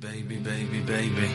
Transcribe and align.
Baby, 0.00 0.36
baby, 0.36 0.80
baby. 0.80 1.28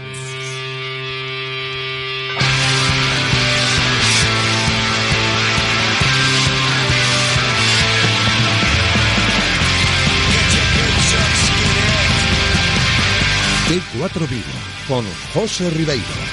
T4 13.67 14.27
Vivo 14.27 14.43
con 14.87 15.05
José 15.33 15.69
Ribeiro. 15.71 16.32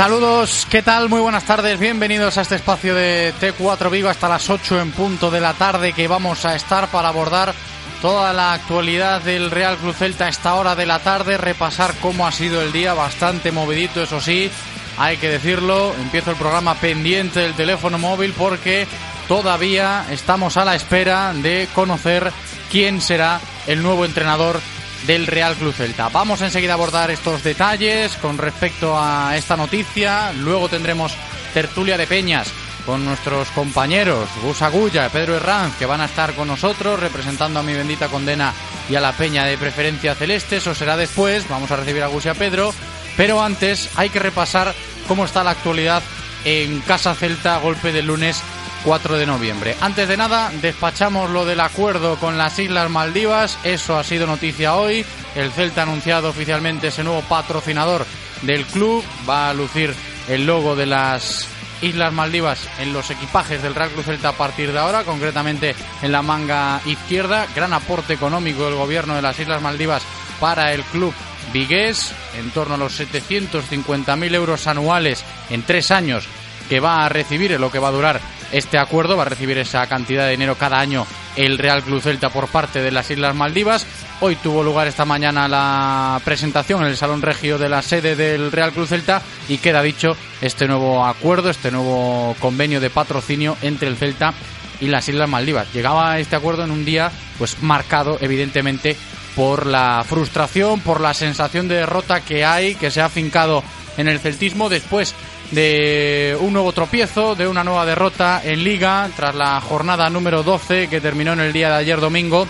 Saludos, 0.00 0.66
¿qué 0.70 0.80
tal? 0.80 1.10
Muy 1.10 1.20
buenas 1.20 1.44
tardes, 1.44 1.78
bienvenidos 1.78 2.38
a 2.38 2.40
este 2.40 2.54
espacio 2.54 2.94
de 2.94 3.34
T4 3.38 3.90
Viva 3.90 4.10
hasta 4.10 4.30
las 4.30 4.48
8 4.48 4.80
en 4.80 4.92
punto 4.92 5.30
de 5.30 5.42
la 5.42 5.52
tarde 5.52 5.92
que 5.92 6.08
vamos 6.08 6.46
a 6.46 6.56
estar 6.56 6.88
para 6.88 7.08
abordar 7.08 7.52
toda 8.00 8.32
la 8.32 8.54
actualidad 8.54 9.20
del 9.20 9.50
Real 9.50 9.76
Cruz 9.76 9.98
Celta 9.98 10.24
a 10.24 10.28
esta 10.30 10.54
hora 10.54 10.74
de 10.74 10.86
la 10.86 11.00
tarde, 11.00 11.36
repasar 11.36 11.92
cómo 12.00 12.26
ha 12.26 12.32
sido 12.32 12.62
el 12.62 12.72
día, 12.72 12.94
bastante 12.94 13.52
movidito, 13.52 14.02
eso 14.02 14.22
sí, 14.22 14.50
hay 14.96 15.18
que 15.18 15.28
decirlo, 15.28 15.94
empiezo 16.00 16.30
el 16.30 16.38
programa 16.38 16.76
pendiente 16.76 17.40
del 17.40 17.52
teléfono 17.52 17.98
móvil 17.98 18.32
porque 18.32 18.86
todavía 19.28 20.06
estamos 20.10 20.56
a 20.56 20.64
la 20.64 20.76
espera 20.76 21.34
de 21.34 21.68
conocer 21.74 22.32
quién 22.70 23.02
será 23.02 23.38
el 23.66 23.82
nuevo 23.82 24.06
entrenador 24.06 24.62
del 25.06 25.26
Real 25.26 25.54
Club 25.56 25.74
Celta. 25.74 26.08
Vamos 26.08 26.42
enseguida 26.42 26.72
a 26.72 26.74
abordar 26.74 27.10
estos 27.10 27.42
detalles 27.42 28.16
con 28.16 28.38
respecto 28.38 28.98
a 28.98 29.36
esta 29.36 29.56
noticia. 29.56 30.32
Luego 30.32 30.68
tendremos 30.68 31.14
tertulia 31.54 31.96
de 31.96 32.06
peñas 32.06 32.48
con 32.86 33.04
nuestros 33.04 33.48
compañeros 33.50 34.28
Gus 34.42 34.62
Agulla 34.62 35.10
Pedro 35.10 35.36
Herranz 35.36 35.76
que 35.76 35.86
van 35.86 36.00
a 36.00 36.06
estar 36.06 36.34
con 36.34 36.48
nosotros 36.48 36.98
representando 36.98 37.60
a 37.60 37.62
mi 37.62 37.74
bendita 37.74 38.08
condena 38.08 38.54
y 38.88 38.94
a 38.94 39.00
la 39.00 39.12
peña 39.12 39.44
de 39.44 39.58
preferencia 39.58 40.14
celeste. 40.14 40.56
Eso 40.56 40.74
será 40.74 40.96
después. 40.96 41.48
Vamos 41.48 41.70
a 41.70 41.76
recibir 41.76 42.02
a 42.02 42.08
Gus 42.08 42.26
y 42.26 42.28
a 42.28 42.34
Pedro. 42.34 42.74
Pero 43.16 43.42
antes 43.42 43.90
hay 43.96 44.08
que 44.08 44.18
repasar 44.18 44.74
cómo 45.06 45.24
está 45.24 45.44
la 45.44 45.50
actualidad 45.50 46.02
en 46.44 46.80
Casa 46.80 47.14
Celta, 47.14 47.58
golpe 47.58 47.92
del 47.92 48.06
lunes 48.06 48.42
4 48.84 49.18
de 49.18 49.26
noviembre. 49.26 49.76
Antes 49.80 50.08
de 50.08 50.16
nada, 50.16 50.50
despachamos 50.60 51.30
lo 51.30 51.44
del 51.44 51.60
acuerdo 51.60 52.16
con 52.16 52.38
las 52.38 52.58
Islas 52.58 52.90
Maldivas. 52.90 53.58
Eso 53.64 53.96
ha 53.96 54.04
sido 54.04 54.26
noticia 54.26 54.74
hoy. 54.74 55.04
El 55.34 55.52
Celta 55.52 55.82
ha 55.82 55.84
anunciado 55.84 56.28
oficialmente 56.28 56.88
ese 56.88 57.04
nuevo 57.04 57.22
patrocinador 57.22 58.06
del 58.42 58.64
club. 58.66 59.04
Va 59.28 59.50
a 59.50 59.54
lucir 59.54 59.94
el 60.28 60.46
logo 60.46 60.76
de 60.76 60.86
las 60.86 61.46
Islas 61.82 62.12
Maldivas 62.12 62.68
en 62.78 62.92
los 62.92 63.10
equipajes 63.10 63.62
del 63.62 63.74
Real 63.74 63.90
Cruz 63.90 64.06
Celta 64.06 64.30
a 64.30 64.36
partir 64.36 64.72
de 64.72 64.78
ahora, 64.78 65.04
concretamente 65.04 65.74
en 66.02 66.12
la 66.12 66.22
manga 66.22 66.80
izquierda. 66.86 67.46
Gran 67.54 67.72
aporte 67.72 68.14
económico 68.14 68.64
del 68.64 68.74
gobierno 68.74 69.14
de 69.14 69.22
las 69.22 69.38
Islas 69.38 69.62
Maldivas 69.62 70.02
para 70.38 70.72
el 70.72 70.82
club 70.84 71.14
vigués, 71.52 72.12
en 72.38 72.50
torno 72.50 72.74
a 72.74 72.78
los 72.78 73.00
750.000 73.00 74.34
euros 74.34 74.66
anuales 74.66 75.24
en 75.48 75.62
tres 75.62 75.90
años 75.90 76.24
que 76.68 76.80
va 76.80 77.04
a 77.04 77.08
recibir, 77.08 77.52
en 77.52 77.60
lo 77.60 77.70
que 77.70 77.80
va 77.80 77.88
a 77.88 77.92
durar 77.92 78.20
este 78.52 78.78
acuerdo, 78.78 79.16
va 79.16 79.22
a 79.22 79.28
recibir 79.28 79.58
esa 79.58 79.86
cantidad 79.86 80.24
de 80.24 80.32
dinero 80.32 80.56
cada 80.56 80.80
año 80.80 81.06
el 81.36 81.58
Real 81.58 81.82
Club 81.82 82.02
Celta 82.02 82.30
por 82.30 82.48
parte 82.48 82.82
de 82.82 82.90
las 82.90 83.10
Islas 83.10 83.34
Maldivas. 83.34 83.86
Hoy 84.20 84.36
tuvo 84.36 84.62
lugar 84.62 84.86
esta 84.86 85.04
mañana 85.04 85.48
la 85.48 86.20
presentación 86.24 86.82
en 86.82 86.88
el 86.88 86.96
Salón 86.96 87.22
Regio 87.22 87.58
de 87.58 87.68
la 87.68 87.82
sede 87.82 88.16
del 88.16 88.52
Real 88.52 88.72
Club 88.72 88.86
Celta 88.86 89.22
y 89.48 89.58
queda 89.58 89.82
dicho 89.82 90.16
este 90.40 90.66
nuevo 90.66 91.06
acuerdo, 91.06 91.50
este 91.50 91.70
nuevo 91.70 92.34
convenio 92.40 92.80
de 92.80 92.90
patrocinio 92.90 93.56
entre 93.62 93.88
el 93.88 93.96
Celta 93.96 94.34
y 94.80 94.86
las 94.86 95.08
Islas 95.08 95.28
Maldivas. 95.28 95.72
Llegaba 95.72 96.18
este 96.18 96.36
acuerdo 96.36 96.64
en 96.64 96.70
un 96.70 96.84
día 96.84 97.10
pues 97.38 97.62
marcado 97.62 98.18
evidentemente 98.20 98.96
por 99.36 99.66
la 99.66 100.04
frustración, 100.06 100.80
por 100.80 101.00
la 101.00 101.14
sensación 101.14 101.68
de 101.68 101.76
derrota 101.76 102.20
que 102.20 102.44
hay, 102.44 102.74
que 102.74 102.90
se 102.90 103.00
ha 103.00 103.06
afincado 103.06 103.62
en 103.96 104.08
el 104.08 104.18
celtismo 104.18 104.68
después 104.68 105.14
de 105.50 106.36
un 106.40 106.52
nuevo 106.52 106.72
tropiezo, 106.72 107.34
de 107.34 107.48
una 107.48 107.64
nueva 107.64 107.84
derrota 107.84 108.40
en 108.44 108.62
liga 108.62 109.08
tras 109.16 109.34
la 109.34 109.60
jornada 109.60 110.08
número 110.08 110.42
12 110.42 110.88
que 110.88 111.00
terminó 111.00 111.32
en 111.32 111.40
el 111.40 111.52
día 111.52 111.68
de 111.70 111.76
ayer 111.76 112.00
domingo 112.00 112.46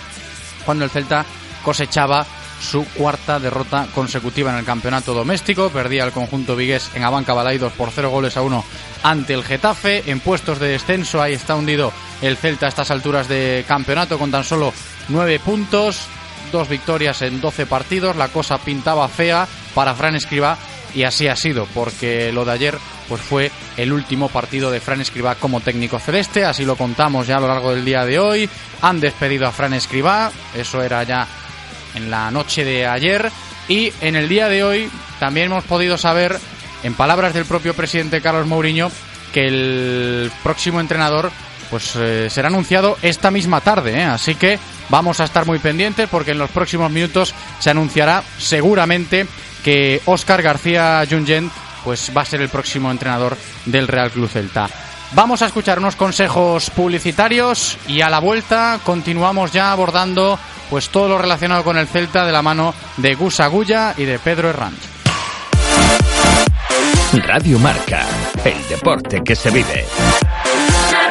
cuando 0.64 0.84
el 0.84 0.90
Celta 0.90 1.24
cosechaba 1.64 2.26
su 2.60 2.84
cuarta 2.84 3.40
derrota 3.40 3.86
consecutiva 3.94 4.52
en 4.52 4.58
el 4.58 4.64
campeonato 4.64 5.14
doméstico. 5.14 5.70
Perdía 5.70 6.04
el 6.04 6.12
conjunto 6.12 6.54
vigués 6.54 6.90
en 6.94 7.04
Abanca 7.04 7.32
Balaidos 7.32 7.72
por 7.72 7.90
0 7.90 8.10
goles 8.10 8.36
a 8.36 8.42
1 8.42 8.64
ante 9.02 9.34
el 9.34 9.44
Getafe. 9.44 10.04
En 10.06 10.20
puestos 10.20 10.58
de 10.58 10.68
descenso 10.68 11.22
ahí 11.22 11.32
está 11.32 11.54
hundido 11.54 11.92
el 12.20 12.36
Celta 12.36 12.66
a 12.66 12.68
estas 12.68 12.90
alturas 12.90 13.28
de 13.28 13.64
campeonato 13.66 14.18
con 14.18 14.30
tan 14.30 14.44
solo 14.44 14.72
9 15.08 15.38
puntos. 15.40 16.06
Dos 16.52 16.68
victorias 16.68 17.22
en 17.22 17.40
12 17.40 17.66
partidos. 17.66 18.16
La 18.16 18.28
cosa 18.28 18.58
pintaba 18.58 19.08
fea 19.08 19.48
para 19.74 19.94
Fran 19.94 20.16
Escribá 20.16 20.58
y 20.94 21.04
así 21.04 21.28
ha 21.28 21.36
sido, 21.36 21.66
porque 21.74 22.32
lo 22.32 22.44
de 22.44 22.52
ayer 22.52 22.78
pues 23.08 23.20
fue 23.20 23.50
el 23.76 23.92
último 23.92 24.28
partido 24.28 24.70
de 24.70 24.80
Fran 24.80 25.00
Escribá 25.00 25.34
como 25.34 25.60
técnico 25.60 25.98
celeste, 25.98 26.44
así 26.44 26.64
lo 26.64 26.76
contamos 26.76 27.26
ya 27.26 27.38
a 27.38 27.40
lo 27.40 27.48
largo 27.48 27.74
del 27.74 27.84
día 27.84 28.04
de 28.04 28.18
hoy. 28.18 28.48
Han 28.82 29.00
despedido 29.00 29.46
a 29.46 29.52
Fran 29.52 29.74
Escribá, 29.74 30.30
eso 30.54 30.82
era 30.82 31.02
ya 31.02 31.26
en 31.94 32.10
la 32.10 32.30
noche 32.30 32.64
de 32.64 32.86
ayer 32.86 33.30
y 33.68 33.92
en 34.00 34.16
el 34.16 34.28
día 34.28 34.48
de 34.48 34.62
hoy 34.62 34.90
también 35.18 35.46
hemos 35.46 35.64
podido 35.64 35.98
saber 35.98 36.38
en 36.82 36.94
palabras 36.94 37.34
del 37.34 37.44
propio 37.44 37.74
presidente 37.74 38.20
Carlos 38.20 38.46
Mourinho 38.46 38.90
que 39.32 39.46
el 39.46 40.30
próximo 40.42 40.80
entrenador 40.80 41.30
pues 41.70 41.94
eh, 41.96 42.28
será 42.30 42.48
anunciado 42.48 42.98
esta 43.00 43.30
misma 43.30 43.60
tarde, 43.60 44.00
¿eh? 44.00 44.04
así 44.04 44.34
que 44.34 44.58
vamos 44.88 45.20
a 45.20 45.24
estar 45.24 45.46
muy 45.46 45.60
pendientes 45.60 46.08
porque 46.08 46.32
en 46.32 46.38
los 46.38 46.50
próximos 46.50 46.90
minutos 46.90 47.32
se 47.60 47.70
anunciará 47.70 48.24
seguramente 48.38 49.26
que 49.62 50.00
Óscar 50.06 50.42
García 50.42 51.04
Jungen 51.08 51.50
pues 51.84 52.12
va 52.16 52.22
a 52.22 52.26
ser 52.26 52.40
el 52.40 52.48
próximo 52.48 52.90
entrenador 52.90 53.36
del 53.66 53.88
Real 53.88 54.10
Club 54.10 54.28
Celta. 54.28 54.68
Vamos 55.12 55.42
a 55.42 55.46
escuchar 55.46 55.78
unos 55.78 55.96
consejos 55.96 56.70
publicitarios 56.70 57.76
y 57.88 58.00
a 58.00 58.10
la 58.10 58.20
vuelta 58.20 58.78
continuamos 58.84 59.52
ya 59.52 59.72
abordando 59.72 60.38
pues 60.68 60.88
todo 60.90 61.08
lo 61.08 61.18
relacionado 61.18 61.64
con 61.64 61.76
el 61.76 61.88
Celta 61.88 62.24
de 62.24 62.32
la 62.32 62.42
mano 62.42 62.74
de 62.96 63.14
Gus 63.14 63.40
Agulla 63.40 63.94
y 63.96 64.04
de 64.04 64.18
Pedro 64.18 64.50
Herranz. 64.50 64.78
Radio 67.12 67.58
Marca, 67.58 68.06
el 68.44 68.68
deporte 68.68 69.20
que 69.24 69.34
se 69.34 69.50
vive. 69.50 69.84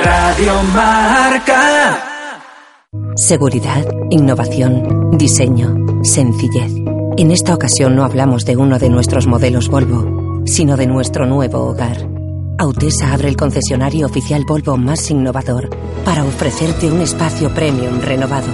Radio 0.01 0.63
Marca. 0.73 2.05
Seguridad, 3.15 3.85
innovación, 4.09 5.11
diseño, 5.17 5.75
sencillez. 6.03 6.88
En 7.19 7.31
esta 7.31 7.53
ocasión 7.53 7.97
no 7.97 8.05
hablamos 8.05 8.45
de 8.45 8.55
uno 8.55 8.79
de 8.79 8.89
nuestros 8.89 9.27
modelos 9.27 9.67
Volvo, 9.67 10.41
sino 10.45 10.77
de 10.77 10.87
nuestro 10.87 11.25
nuevo 11.25 11.65
hogar. 11.65 11.97
Autesa 12.57 13.11
abre 13.11 13.27
el 13.27 13.35
concesionario 13.35 14.05
oficial 14.05 14.45
Volvo 14.47 14.77
más 14.77 15.11
innovador 15.11 15.69
para 16.05 16.23
ofrecerte 16.23 16.89
un 16.89 17.01
espacio 17.01 17.53
premium 17.53 17.99
renovado. 17.99 18.47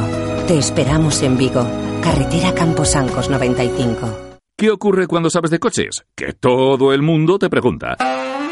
Te 0.48 0.58
esperamos 0.58 1.22
en 1.22 1.38
Vigo, 1.38 1.64
carretera 2.02 2.56
Camposancos 2.56 3.30
95. 3.30 4.18
¿Qué 4.58 4.72
ocurre 4.72 5.06
cuando 5.06 5.30
sabes 5.30 5.52
de 5.52 5.60
coches? 5.60 6.04
Que 6.16 6.34
todo 6.34 6.92
el 6.92 7.04
mundo 7.04 7.38
te 7.38 7.52
pregunta. 7.52 7.96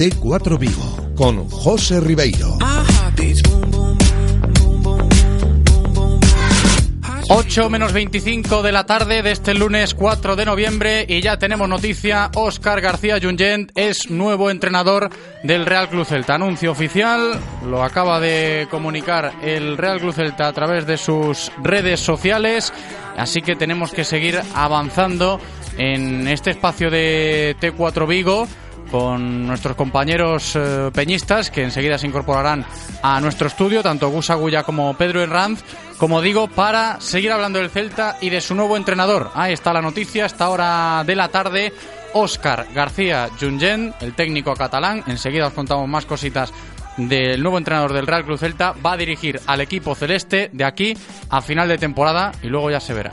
T4 0.00 0.58
Vigo 0.58 1.12
con 1.14 1.46
José 1.50 2.00
Ribeiro. 2.00 2.56
8 7.28 7.68
menos 7.68 7.92
25 7.92 8.62
de 8.62 8.72
la 8.72 8.86
tarde 8.86 9.20
de 9.20 9.32
este 9.32 9.52
lunes 9.52 9.92
4 9.92 10.36
de 10.36 10.46
noviembre 10.46 11.04
y 11.06 11.20
ya 11.20 11.38
tenemos 11.38 11.68
noticia. 11.68 12.30
Óscar 12.34 12.80
García 12.80 13.18
Jungent 13.20 13.72
es 13.74 14.10
nuevo 14.10 14.48
entrenador 14.48 15.10
del 15.42 15.66
Real 15.66 15.90
Club 15.90 16.06
Celta. 16.06 16.36
Anuncio 16.36 16.72
oficial, 16.72 17.38
lo 17.68 17.84
acaba 17.84 18.20
de 18.20 18.68
comunicar 18.70 19.34
el 19.42 19.76
Real 19.76 20.00
Club 20.00 20.14
Celta 20.14 20.48
a 20.48 20.54
través 20.54 20.86
de 20.86 20.96
sus 20.96 21.52
redes 21.62 22.00
sociales. 22.00 22.72
Así 23.18 23.42
que 23.42 23.54
tenemos 23.54 23.92
que 23.92 24.04
seguir 24.04 24.40
avanzando 24.54 25.38
en 25.76 26.26
este 26.26 26.52
espacio 26.52 26.90
de 26.90 27.54
T4 27.60 28.08
Vigo 28.08 28.48
con 28.90 29.46
nuestros 29.46 29.76
compañeros 29.76 30.56
eh, 30.56 30.90
peñistas 30.92 31.50
que 31.50 31.62
enseguida 31.62 31.98
se 31.98 32.06
incorporarán 32.06 32.64
a 33.02 33.20
nuestro 33.20 33.46
estudio, 33.46 33.82
tanto 33.82 34.10
Gus 34.10 34.30
Agulla 34.30 34.62
como 34.62 34.94
Pedro 34.94 35.22
Herranz, 35.22 35.62
como 35.98 36.20
digo, 36.20 36.48
para 36.48 37.00
seguir 37.00 37.32
hablando 37.32 37.58
del 37.58 37.70
Celta 37.70 38.16
y 38.20 38.30
de 38.30 38.40
su 38.40 38.54
nuevo 38.54 38.76
entrenador. 38.76 39.30
Ahí 39.34 39.52
está 39.52 39.72
la 39.72 39.82
noticia, 39.82 40.26
esta 40.26 40.48
hora 40.48 41.04
de 41.06 41.16
la 41.16 41.28
tarde. 41.28 41.72
Óscar 42.12 42.66
García 42.74 43.28
Jungen, 43.38 43.94
el 44.00 44.14
técnico 44.14 44.54
catalán. 44.54 45.04
Enseguida 45.06 45.46
os 45.46 45.52
contamos 45.52 45.88
más 45.88 46.06
cositas 46.06 46.52
del 46.96 47.42
nuevo 47.42 47.58
entrenador 47.58 47.92
del 47.92 48.06
Real 48.06 48.24
Club 48.24 48.38
Celta. 48.38 48.72
Va 48.84 48.92
a 48.92 48.96
dirigir 48.96 49.40
al 49.46 49.60
equipo 49.60 49.94
celeste 49.94 50.50
de 50.52 50.64
aquí 50.64 50.96
a 51.28 51.40
final 51.40 51.68
de 51.68 51.78
temporada 51.78 52.32
y 52.42 52.48
luego 52.48 52.70
ya 52.70 52.80
se 52.80 52.94
verá. 52.94 53.12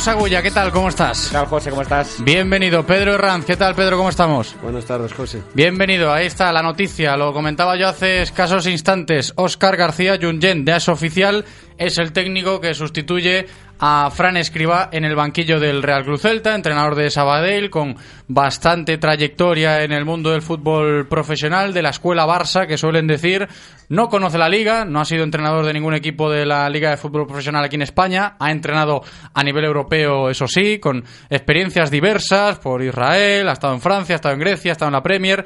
Gus 0.00 0.08
Agulla, 0.08 0.40
¿qué 0.40 0.50
tal? 0.50 0.72
¿Cómo 0.72 0.88
estás? 0.88 1.26
¿Qué 1.26 1.34
tal, 1.34 1.44
José? 1.44 1.68
¿Cómo 1.68 1.82
estás? 1.82 2.24
Bienvenido, 2.24 2.86
Pedro 2.86 3.16
Herranz. 3.16 3.44
¿Qué 3.44 3.54
tal, 3.54 3.74
Pedro? 3.74 3.98
¿Cómo 3.98 4.08
estamos? 4.08 4.56
Buenas 4.62 4.86
tardes, 4.86 5.12
José. 5.12 5.42
Bienvenido, 5.52 6.10
ahí 6.10 6.24
está 6.24 6.50
la 6.54 6.62
noticia. 6.62 7.18
Lo 7.18 7.34
comentaba 7.34 7.76
yo 7.76 7.86
hace 7.86 8.22
escasos 8.22 8.66
instantes. 8.66 9.34
Óscar 9.36 9.76
García 9.76 10.18
Jungen, 10.18 10.64
de 10.64 10.72
AS 10.72 10.88
Oficial, 10.88 11.44
es 11.76 11.98
el 11.98 12.14
técnico 12.14 12.62
que 12.62 12.72
sustituye 12.72 13.46
a 13.82 14.10
Fran 14.10 14.36
Escriba 14.36 14.90
en 14.92 15.06
el 15.06 15.16
banquillo 15.16 15.58
del 15.58 15.82
Real 15.82 16.04
Cruz 16.04 16.20
Celta, 16.20 16.54
entrenador 16.54 16.94
de 16.94 17.08
Sabadell, 17.08 17.70
con 17.70 17.96
bastante 18.28 18.98
trayectoria 18.98 19.82
en 19.82 19.92
el 19.92 20.04
mundo 20.04 20.30
del 20.30 20.42
fútbol 20.42 21.08
profesional, 21.08 21.72
de 21.72 21.80
la 21.80 21.88
escuela 21.88 22.26
Barça, 22.26 22.66
que 22.66 22.76
suelen 22.76 23.06
decir, 23.06 23.48
no 23.88 24.10
conoce 24.10 24.36
la 24.36 24.50
liga, 24.50 24.84
no 24.84 25.00
ha 25.00 25.06
sido 25.06 25.24
entrenador 25.24 25.64
de 25.64 25.72
ningún 25.72 25.94
equipo 25.94 26.30
de 26.30 26.44
la 26.44 26.68
Liga 26.68 26.90
de 26.90 26.98
Fútbol 26.98 27.26
Profesional 27.26 27.64
aquí 27.64 27.76
en 27.76 27.82
España, 27.82 28.36
ha 28.38 28.50
entrenado 28.50 29.00
a 29.32 29.42
nivel 29.42 29.64
europeo, 29.64 30.28
eso 30.28 30.46
sí, 30.46 30.78
con 30.78 31.02
experiencias 31.30 31.90
diversas 31.90 32.58
por 32.58 32.82
Israel, 32.82 33.48
ha 33.48 33.52
estado 33.52 33.72
en 33.72 33.80
Francia, 33.80 34.14
ha 34.14 34.16
estado 34.16 34.34
en 34.34 34.40
Grecia, 34.40 34.72
ha 34.72 34.74
estado 34.74 34.90
en 34.90 34.94
la 34.94 35.02
Premier 35.02 35.44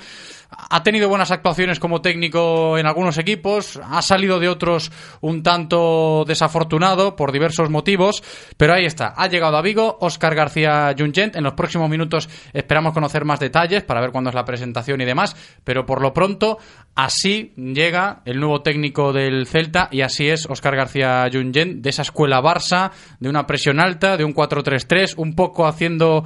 ha 0.57 0.83
tenido 0.83 1.09
buenas 1.09 1.31
actuaciones 1.31 1.79
como 1.79 2.01
técnico 2.01 2.79
en 2.79 2.87
algunos 2.87 3.19
equipos, 3.19 3.81
ha 3.83 4.03
salido 4.03 4.39
de 4.39 4.49
otros 4.49 4.91
un 5.21 5.43
tanto 5.43 6.25
desafortunado 6.27 7.17
por 7.17 7.33
diversos 7.33 7.71
motivos, 7.71 8.23
pero 8.57 8.75
ahí 8.75 8.85
está, 8.85 9.15
ha 9.17 9.29
llegado 9.29 9.57
a 9.57 9.63
Vigo 9.63 9.99
Óscar 10.01 10.35
García 10.35 10.95
Jungent. 10.97 11.37
En 11.37 11.45
los 11.45 11.55
próximos 11.55 11.89
minutos 11.89 12.29
esperamos 12.53 12.93
conocer 12.93 13.25
más 13.25 13.41
detalles 13.41 13.85
para 13.85 14.01
ver 14.01 14.11
cuándo 14.11 14.31
es 14.31 14.35
la 14.35 14.45
presentación 14.45 15.01
y 15.01 15.05
demás, 15.05 15.37
pero 15.65 15.87
por 15.87 16.01
lo 16.01 16.13
pronto 16.13 16.59
así 16.95 17.53
llega 17.57 18.23
el 18.25 18.41
nuevo 18.41 18.63
técnico 18.63 19.13
del 19.13 19.47
Celta 19.47 19.89
y 19.91 20.03
así 20.03 20.29
es 20.29 20.47
Óscar 20.47 20.77
García 20.77 21.29
Jungent 21.33 21.83
de 21.83 21.91
esa 21.91 22.03
escuela 22.03 22.41
Barça, 22.41 22.91
de 23.21 23.29
una 23.29 23.47
presión 23.47 23.81
alta, 23.81 24.17
de 24.17 24.25
un 24.25 24.35
4-3-3, 24.35 25.15
un 25.17 25.35
poco 25.35 25.67
haciendo 25.67 26.25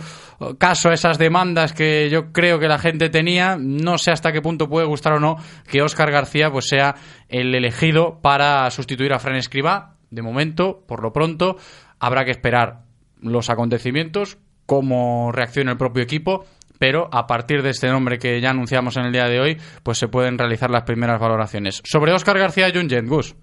caso 0.59 0.91
a 0.91 0.95
esas 0.95 1.19
demandas 1.19 1.73
que 1.73 2.09
yo 2.11 2.33
creo 2.33 2.59
que 2.59 2.69
la 2.69 2.79
gente 2.79 3.11
tenía, 3.11 3.57
no 3.59 3.99
sé 3.99 4.11
hasta 4.11 4.33
qué 4.33 4.41
punto 4.41 4.69
puede 4.69 4.87
gustar 4.87 5.15
o 5.15 5.21
no 5.21 5.37
que 5.69 5.83
Óscar 5.83 6.11
García 6.11 6.51
pues 6.51 6.69
sea 6.69 6.95
el 7.29 7.55
elegido 7.55 8.21
para 8.23 8.71
sustituir 8.71 9.13
a 9.13 9.19
Fran 9.19 9.37
Escriba. 9.37 9.95
De 10.11 10.23
momento, 10.23 10.85
por 10.87 11.03
lo 11.03 11.13
pronto, 11.13 11.57
habrá 11.99 12.25
que 12.25 12.31
esperar 12.31 12.85
los 13.21 13.51
acontecimientos, 13.51 14.39
cómo 14.65 15.33
reacciona 15.33 15.73
el 15.73 15.77
propio 15.77 16.03
equipo, 16.03 16.47
pero 16.79 17.09
a 17.13 17.27
partir 17.27 17.63
de 17.63 17.71
este 17.71 17.89
nombre 17.89 18.19
que 18.19 18.41
ya 18.41 18.51
anunciamos 18.51 18.97
en 18.97 19.07
el 19.07 19.13
día 19.13 19.29
de 19.29 19.41
hoy, 19.41 19.61
pues 19.83 19.99
se 19.99 20.09
pueden 20.09 20.39
realizar 20.39 20.71
las 20.71 20.85
primeras 20.85 21.21
valoraciones. 21.21 21.83
Sobre 21.85 22.13
Óscar 22.13 22.39
García 22.39 22.71
Jungen, 22.73 23.07
Gus. 23.07 23.35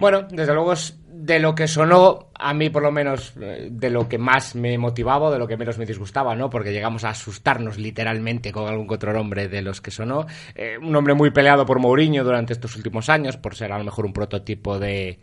Bueno, 0.00 0.22
desde 0.22 0.54
luego 0.54 0.72
es 0.72 0.98
de 1.06 1.38
lo 1.38 1.54
que 1.54 1.68
sonó, 1.68 2.30
a 2.34 2.54
mí 2.54 2.70
por 2.70 2.82
lo 2.82 2.90
menos, 2.90 3.34
eh, 3.40 3.68
de 3.70 3.90
lo 3.90 4.08
que 4.08 4.16
más 4.16 4.54
me 4.54 4.78
motivaba, 4.78 5.30
de 5.30 5.38
lo 5.38 5.46
que 5.46 5.58
menos 5.58 5.76
me 5.76 5.84
disgustaba, 5.84 6.34
¿no? 6.34 6.48
Porque 6.48 6.72
llegamos 6.72 7.04
a 7.04 7.10
asustarnos 7.10 7.78
literalmente 7.78 8.50
con 8.50 8.66
algún 8.66 8.90
otro 8.90 9.12
nombre 9.12 9.48
de 9.48 9.60
los 9.60 9.82
que 9.82 9.90
sonó. 9.90 10.26
Eh, 10.54 10.78
un 10.78 10.90
nombre 10.90 11.12
muy 11.12 11.30
peleado 11.30 11.66
por 11.66 11.78
Mourinho 11.78 12.24
durante 12.24 12.54
estos 12.54 12.74
últimos 12.76 13.10
años, 13.10 13.36
por 13.36 13.54
ser 13.54 13.72
a 13.72 13.78
lo 13.78 13.84
mejor 13.84 14.06
un 14.06 14.14
prototipo 14.14 14.78
de, 14.78 15.18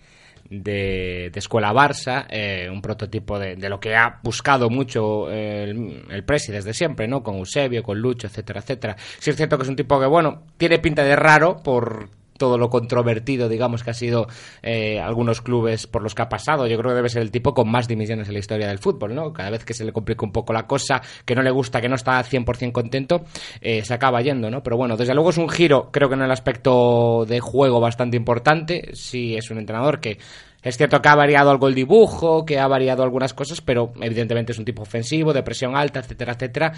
de, 0.49 1.31
escuela 1.33 1.73
Barça, 1.73 2.27
eh, 2.29 2.69
un 2.71 2.81
prototipo 2.81 3.39
de, 3.39 3.57
lo 3.67 3.79
que 3.79 3.95
ha 3.95 4.19
buscado 4.21 4.69
mucho 4.69 5.31
el, 5.31 6.05
el 6.11 6.23
Presi 6.23 6.51
desde 6.51 6.73
siempre, 6.73 7.07
¿no? 7.07 7.23
Con 7.23 7.37
Eusebio, 7.37 7.81
con 7.81 7.99
Lucho, 7.99 8.27
etcétera, 8.27 8.59
etcétera. 8.59 8.95
Sí 9.17 9.31
es 9.31 9.35
cierto 9.35 9.57
que 9.57 9.63
es 9.63 9.69
un 9.69 9.75
tipo 9.75 9.99
que, 9.99 10.05
bueno, 10.05 10.43
tiene 10.57 10.77
pinta 10.77 11.03
de 11.03 11.15
raro 11.15 11.57
por 11.57 12.16
todo 12.37 12.57
lo 12.57 12.69
controvertido, 12.69 13.49
digamos, 13.49 13.83
que 13.83 13.91
ha 13.91 13.93
sido 13.93 14.27
eh, 14.61 14.99
algunos 14.99 15.41
clubes 15.41 15.87
por 15.87 16.03
los 16.03 16.15
que 16.15 16.21
ha 16.21 16.29
pasado. 16.29 16.67
Yo 16.67 16.77
creo 16.77 16.91
que 16.91 16.95
debe 16.95 17.09
ser 17.09 17.21
el 17.21 17.31
tipo 17.31 17.53
con 17.53 17.69
más 17.69 17.87
dimisiones 17.87 18.27
en 18.27 18.33
la 18.33 18.39
historia 18.39 18.67
del 18.67 18.79
fútbol, 18.79 19.15
¿no? 19.15 19.33
Cada 19.33 19.49
vez 19.49 19.65
que 19.65 19.73
se 19.73 19.85
le 19.85 19.91
complica 19.91 20.25
un 20.25 20.31
poco 20.31 20.53
la 20.53 20.67
cosa, 20.67 21.01
que 21.25 21.35
no 21.35 21.41
le 21.41 21.51
gusta, 21.51 21.81
que 21.81 21.89
no 21.89 21.95
está 21.95 22.23
100% 22.23 22.71
contento, 22.71 23.23
eh, 23.61 23.83
se 23.83 23.93
acaba 23.93 24.21
yendo, 24.21 24.49
¿no? 24.49 24.63
Pero 24.63 24.77
bueno, 24.77 24.97
desde 24.97 25.13
luego 25.13 25.29
es 25.31 25.37
un 25.37 25.49
giro, 25.49 25.89
creo 25.91 26.09
que 26.09 26.15
en 26.15 26.21
el 26.21 26.31
aspecto 26.31 27.25
de 27.25 27.39
juego 27.39 27.79
bastante 27.79 28.17
importante. 28.17 28.91
Sí, 28.93 29.35
es 29.35 29.49
un 29.51 29.59
entrenador 29.59 29.99
que 29.99 30.17
es 30.61 30.77
cierto 30.77 31.01
que 31.01 31.09
ha 31.09 31.15
variado 31.15 31.51
algo 31.51 31.67
el 31.67 31.75
dibujo, 31.75 32.45
que 32.45 32.59
ha 32.59 32.67
variado 32.67 33.03
algunas 33.03 33.33
cosas, 33.33 33.61
pero 33.61 33.93
evidentemente 34.01 34.51
es 34.51 34.59
un 34.59 34.65
tipo 34.65 34.81
ofensivo, 34.81 35.33
de 35.33 35.43
presión 35.43 35.75
alta, 35.75 35.99
etcétera, 35.99 36.33
etcétera 36.33 36.73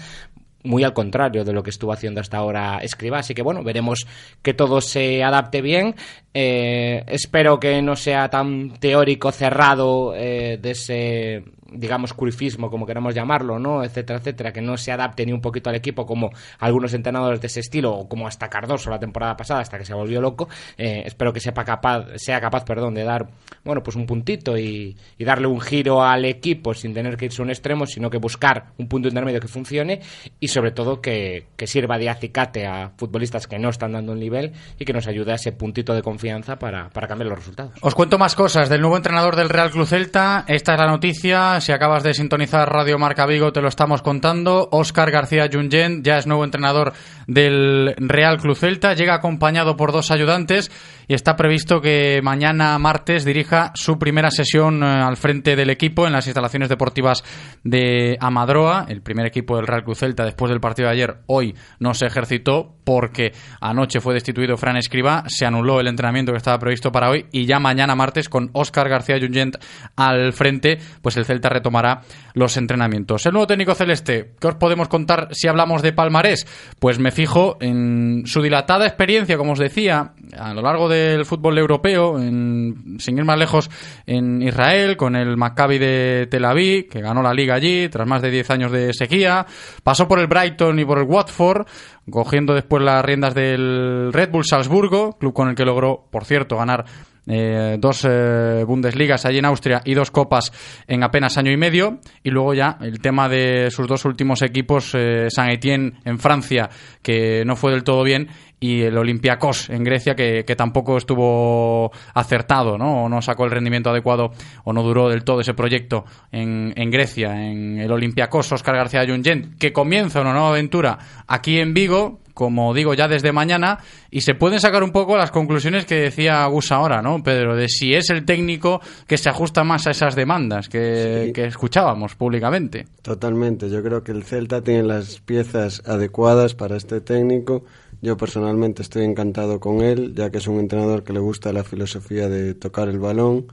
muy 0.62 0.84
al 0.84 0.92
contrario 0.92 1.44
de 1.44 1.52
lo 1.52 1.62
que 1.62 1.70
estuvo 1.70 1.92
haciendo 1.92 2.20
hasta 2.20 2.38
ahora 2.38 2.78
Escriba. 2.82 3.18
Así 3.18 3.34
que 3.34 3.42
bueno, 3.42 3.62
veremos 3.62 4.06
que 4.42 4.54
todo 4.54 4.80
se 4.80 5.22
adapte 5.22 5.62
bien. 5.62 5.94
Eh, 6.34 7.04
espero 7.06 7.58
que 7.58 7.80
no 7.82 7.96
sea 7.96 8.28
tan 8.28 8.78
teórico 8.78 9.32
cerrado 9.32 10.14
eh, 10.14 10.58
de 10.60 10.70
ese 10.70 11.44
digamos, 11.72 12.12
curifismo, 12.12 12.70
como 12.70 12.86
queramos 12.86 13.14
llamarlo, 13.14 13.58
¿no? 13.58 13.82
Etcétera, 13.84 14.18
etcétera, 14.18 14.52
que 14.52 14.60
no 14.60 14.76
se 14.76 14.92
adapte 14.92 15.24
ni 15.26 15.32
un 15.32 15.40
poquito 15.40 15.70
al 15.70 15.76
equipo 15.76 16.06
como 16.06 16.30
algunos 16.58 16.94
entrenadores 16.94 17.40
de 17.40 17.46
ese 17.46 17.60
estilo, 17.60 17.92
o 17.92 18.08
como 18.08 18.26
hasta 18.26 18.48
Cardoso 18.48 18.90
la 18.90 18.98
temporada 18.98 19.36
pasada, 19.36 19.60
hasta 19.60 19.78
que 19.78 19.84
se 19.84 19.94
volvió 19.94 20.20
loco. 20.20 20.48
Eh, 20.76 21.02
espero 21.06 21.32
que 21.32 21.40
sepa 21.40 21.64
capaz, 21.64 22.06
sea 22.16 22.40
capaz, 22.40 22.64
perdón, 22.64 22.94
de 22.94 23.04
dar, 23.04 23.28
bueno, 23.64 23.82
pues 23.82 23.96
un 23.96 24.06
puntito 24.06 24.56
y, 24.58 24.96
darle 25.18 25.46
un 25.46 25.60
giro 25.60 26.02
al 26.02 26.24
equipo 26.24 26.74
sin 26.74 26.92
tener 26.92 27.16
que 27.16 27.26
irse 27.26 27.40
a 27.40 27.44
un 27.44 27.50
extremo, 27.50 27.86
sino 27.86 28.10
que 28.10 28.18
buscar 28.18 28.72
un 28.78 28.88
punto 28.88 29.08
intermedio 29.08 29.40
que 29.40 29.46
funcione 29.46 30.00
y 30.40 30.48
sobre 30.48 30.72
todo 30.72 31.00
que, 31.00 31.46
sirva 31.70 31.98
de 31.98 32.08
acicate 32.08 32.66
a 32.66 32.90
futbolistas 32.96 33.46
que 33.46 33.56
no 33.56 33.68
están 33.68 33.92
dando 33.92 34.10
un 34.10 34.18
nivel 34.18 34.52
y 34.76 34.84
que 34.84 34.92
nos 34.92 35.06
ayude 35.06 35.30
a 35.30 35.34
ese 35.36 35.52
puntito 35.52 35.94
de 35.94 36.02
confianza 36.02 36.58
para, 36.58 36.90
para 36.90 37.06
cambiar 37.06 37.28
los 37.28 37.38
resultados. 37.38 37.74
Os 37.80 37.94
cuento 37.94 38.18
más 38.18 38.34
cosas 38.34 38.68
del 38.68 38.80
nuevo 38.80 38.96
entrenador 38.96 39.36
del 39.36 39.48
Real 39.48 39.70
Club 39.70 39.86
Celta. 39.86 40.44
Esta 40.48 40.72
es 40.72 40.80
la 40.80 40.86
noticia 40.86 41.59
Si 41.60 41.72
acabas 41.72 42.02
de 42.02 42.14
sintonizar 42.14 42.72
Radio 42.72 42.98
Marca 42.98 43.26
Vigo, 43.26 43.52
te 43.52 43.60
lo 43.60 43.68
estamos 43.68 44.00
contando. 44.00 44.68
Óscar 44.72 45.10
García 45.10 45.48
Junyent 45.52 46.04
ya 46.04 46.16
es 46.16 46.26
nuevo 46.26 46.44
entrenador 46.44 46.94
del 47.26 47.94
Real 47.98 48.38
Club 48.38 48.56
Celta. 48.56 48.94
Llega 48.94 49.14
acompañado 49.14 49.76
por 49.76 49.92
dos 49.92 50.10
ayudantes 50.10 50.70
y 51.10 51.14
está 51.14 51.34
previsto 51.34 51.80
que 51.80 52.20
mañana 52.22 52.78
martes 52.78 53.24
dirija 53.24 53.72
su 53.74 53.98
primera 53.98 54.30
sesión 54.30 54.80
eh, 54.84 54.86
al 54.86 55.16
frente 55.16 55.56
del 55.56 55.68
equipo 55.68 56.06
en 56.06 56.12
las 56.12 56.28
instalaciones 56.28 56.68
deportivas 56.68 57.24
de 57.64 58.16
Amadroa. 58.20 58.86
El 58.88 59.02
primer 59.02 59.26
equipo 59.26 59.56
del 59.56 59.66
Real 59.66 59.82
Club 59.82 59.96
Celta 59.96 60.24
después 60.24 60.50
del 60.50 60.60
partido 60.60 60.86
de 60.86 60.94
ayer 60.94 61.16
hoy 61.26 61.56
no 61.80 61.94
se 61.94 62.06
ejercitó 62.06 62.76
porque 62.84 63.32
anoche 63.60 64.00
fue 64.00 64.14
destituido 64.14 64.56
Fran 64.56 64.76
Escriba, 64.76 65.24
se 65.26 65.46
anuló 65.46 65.80
el 65.80 65.88
entrenamiento 65.88 66.30
que 66.30 66.38
estaba 66.38 66.58
previsto 66.60 66.92
para 66.92 67.10
hoy 67.10 67.26
y 67.32 67.44
ya 67.44 67.58
mañana 67.58 67.96
martes 67.96 68.28
con 68.28 68.50
Óscar 68.52 68.88
García 68.88 69.18
Junyent 69.20 69.56
al 69.96 70.32
frente, 70.32 70.78
pues 71.02 71.16
el 71.16 71.24
Celta 71.24 71.48
retomará 71.48 72.02
los 72.34 72.56
entrenamientos. 72.56 73.26
El 73.26 73.32
nuevo 73.32 73.46
técnico 73.48 73.74
celeste, 73.74 74.34
¿qué 74.40 74.46
os 74.46 74.54
podemos 74.54 74.88
contar 74.88 75.28
si 75.32 75.48
hablamos 75.48 75.82
de 75.82 75.92
Palmarés? 75.92 76.46
Pues 76.78 77.00
me 77.00 77.10
fijo 77.10 77.58
en 77.60 78.22
su 78.26 78.42
dilatada 78.42 78.86
experiencia, 78.86 79.36
como 79.36 79.52
os 79.52 79.58
decía, 79.58 80.12
a 80.36 80.54
lo 80.54 80.62
largo 80.62 80.88
del 81.00 81.24
fútbol 81.24 81.58
europeo, 81.58 82.18
en, 82.18 82.96
sin 82.98 83.18
ir 83.18 83.24
más 83.24 83.38
lejos, 83.38 83.70
en 84.06 84.42
Israel, 84.42 84.96
con 84.96 85.16
el 85.16 85.36
Maccabi 85.36 85.78
de 85.78 86.28
Tel 86.30 86.44
Aviv, 86.44 86.88
que 86.88 87.00
ganó 87.00 87.22
la 87.22 87.34
liga 87.34 87.54
allí 87.54 87.88
tras 87.88 88.06
más 88.06 88.22
de 88.22 88.30
10 88.30 88.50
años 88.50 88.72
de 88.72 88.92
sequía, 88.92 89.46
pasó 89.82 90.06
por 90.06 90.18
el 90.18 90.26
Brighton 90.26 90.78
y 90.78 90.84
por 90.84 90.98
el 90.98 91.04
Watford, 91.04 91.66
cogiendo 92.10 92.54
después 92.54 92.82
las 92.82 93.04
riendas 93.04 93.34
del 93.34 94.12
Red 94.12 94.30
Bull 94.30 94.44
Salzburgo, 94.44 95.16
club 95.18 95.32
con 95.32 95.48
el 95.48 95.54
que 95.54 95.64
logró, 95.64 96.06
por 96.10 96.24
cierto, 96.24 96.56
ganar 96.56 96.84
eh, 97.26 97.76
dos 97.78 98.06
eh, 98.08 98.64
Bundesligas 98.66 99.24
allí 99.24 99.38
en 99.38 99.44
Austria 99.44 99.82
y 99.84 99.94
dos 99.94 100.10
copas 100.10 100.52
en 100.86 101.02
apenas 101.02 101.38
año 101.38 101.52
y 101.52 101.56
medio. 101.56 101.98
Y 102.22 102.30
luego 102.30 102.54
ya 102.54 102.78
el 102.80 103.00
tema 103.00 103.28
de 103.28 103.70
sus 103.70 103.86
dos 103.86 104.04
últimos 104.04 104.42
equipos, 104.42 104.94
eh, 104.94 105.28
San 105.30 105.50
Etienne 105.50 105.94
en 106.04 106.18
Francia, 106.18 106.68
que 107.02 107.44
no 107.44 107.56
fue 107.56 107.72
del 107.72 107.84
todo 107.84 108.02
bien, 108.02 108.28
y 108.60 108.82
el 108.82 108.96
Olympiacos 108.98 109.70
en 109.70 109.82
Grecia, 109.82 110.14
que, 110.14 110.44
tampoco 110.54 110.98
estuvo 110.98 111.90
acertado, 112.12 112.76
¿no? 112.76 113.04
O 113.04 113.08
no 113.08 113.22
sacó 113.22 113.46
el 113.46 113.50
rendimiento 113.50 113.88
adecuado 113.88 114.32
o 114.64 114.72
no 114.74 114.82
duró 114.82 115.08
del 115.08 115.24
todo 115.24 115.40
ese 115.40 115.54
proyecto 115.54 116.04
en, 116.30 116.74
en 116.76 116.90
Grecia, 116.90 117.50
en 117.50 117.78
el 117.78 117.90
Olympiacos, 117.90 118.52
Oscar 118.52 118.76
García 118.76 119.06
Junyent, 119.06 119.56
que 119.58 119.72
comienza 119.72 120.20
una 120.20 120.32
nueva 120.32 120.50
aventura 120.50 120.98
aquí 121.26 121.58
en 121.58 121.72
Vigo, 121.72 122.20
como 122.40 122.72
digo, 122.72 122.94
ya 122.94 123.06
desde 123.06 123.32
mañana, 123.32 123.80
y 124.10 124.22
se 124.22 124.34
pueden 124.34 124.60
sacar 124.60 124.82
un 124.82 124.92
poco 124.92 125.14
las 125.14 125.30
conclusiones 125.30 125.84
que 125.84 125.96
decía 125.96 126.46
Gus 126.46 126.72
ahora, 126.72 127.02
¿no, 127.02 127.22
Pedro? 127.22 127.54
De 127.54 127.68
si 127.68 127.92
es 127.92 128.08
el 128.08 128.24
técnico 128.24 128.80
que 129.06 129.18
se 129.18 129.28
ajusta 129.28 129.62
más 129.62 129.86
a 129.86 129.90
esas 129.90 130.16
demandas 130.16 130.70
que, 130.70 131.32
que 131.34 131.44
escuchábamos 131.44 132.14
públicamente. 132.14 132.86
Totalmente, 133.02 133.68
yo 133.68 133.82
creo 133.82 134.02
que 134.02 134.12
el 134.12 134.24
Celta 134.24 134.62
tiene 134.62 134.84
las 134.84 135.20
piezas 135.20 135.82
adecuadas 135.84 136.54
para 136.54 136.78
este 136.78 137.02
técnico 137.02 137.64
yo 138.00 138.16
personalmente 138.16 138.80
estoy 138.80 139.04
encantado 139.04 139.60
con 139.60 139.82
él, 139.82 140.14
ya 140.14 140.30
que 140.30 140.38
es 140.38 140.46
un 140.46 140.58
entrenador 140.58 141.04
que 141.04 141.12
le 141.12 141.20
gusta 141.20 141.52
la 141.52 141.64
filosofía 141.64 142.30
de 142.30 142.54
tocar 142.54 142.88
el 142.88 142.98
balón 142.98 143.48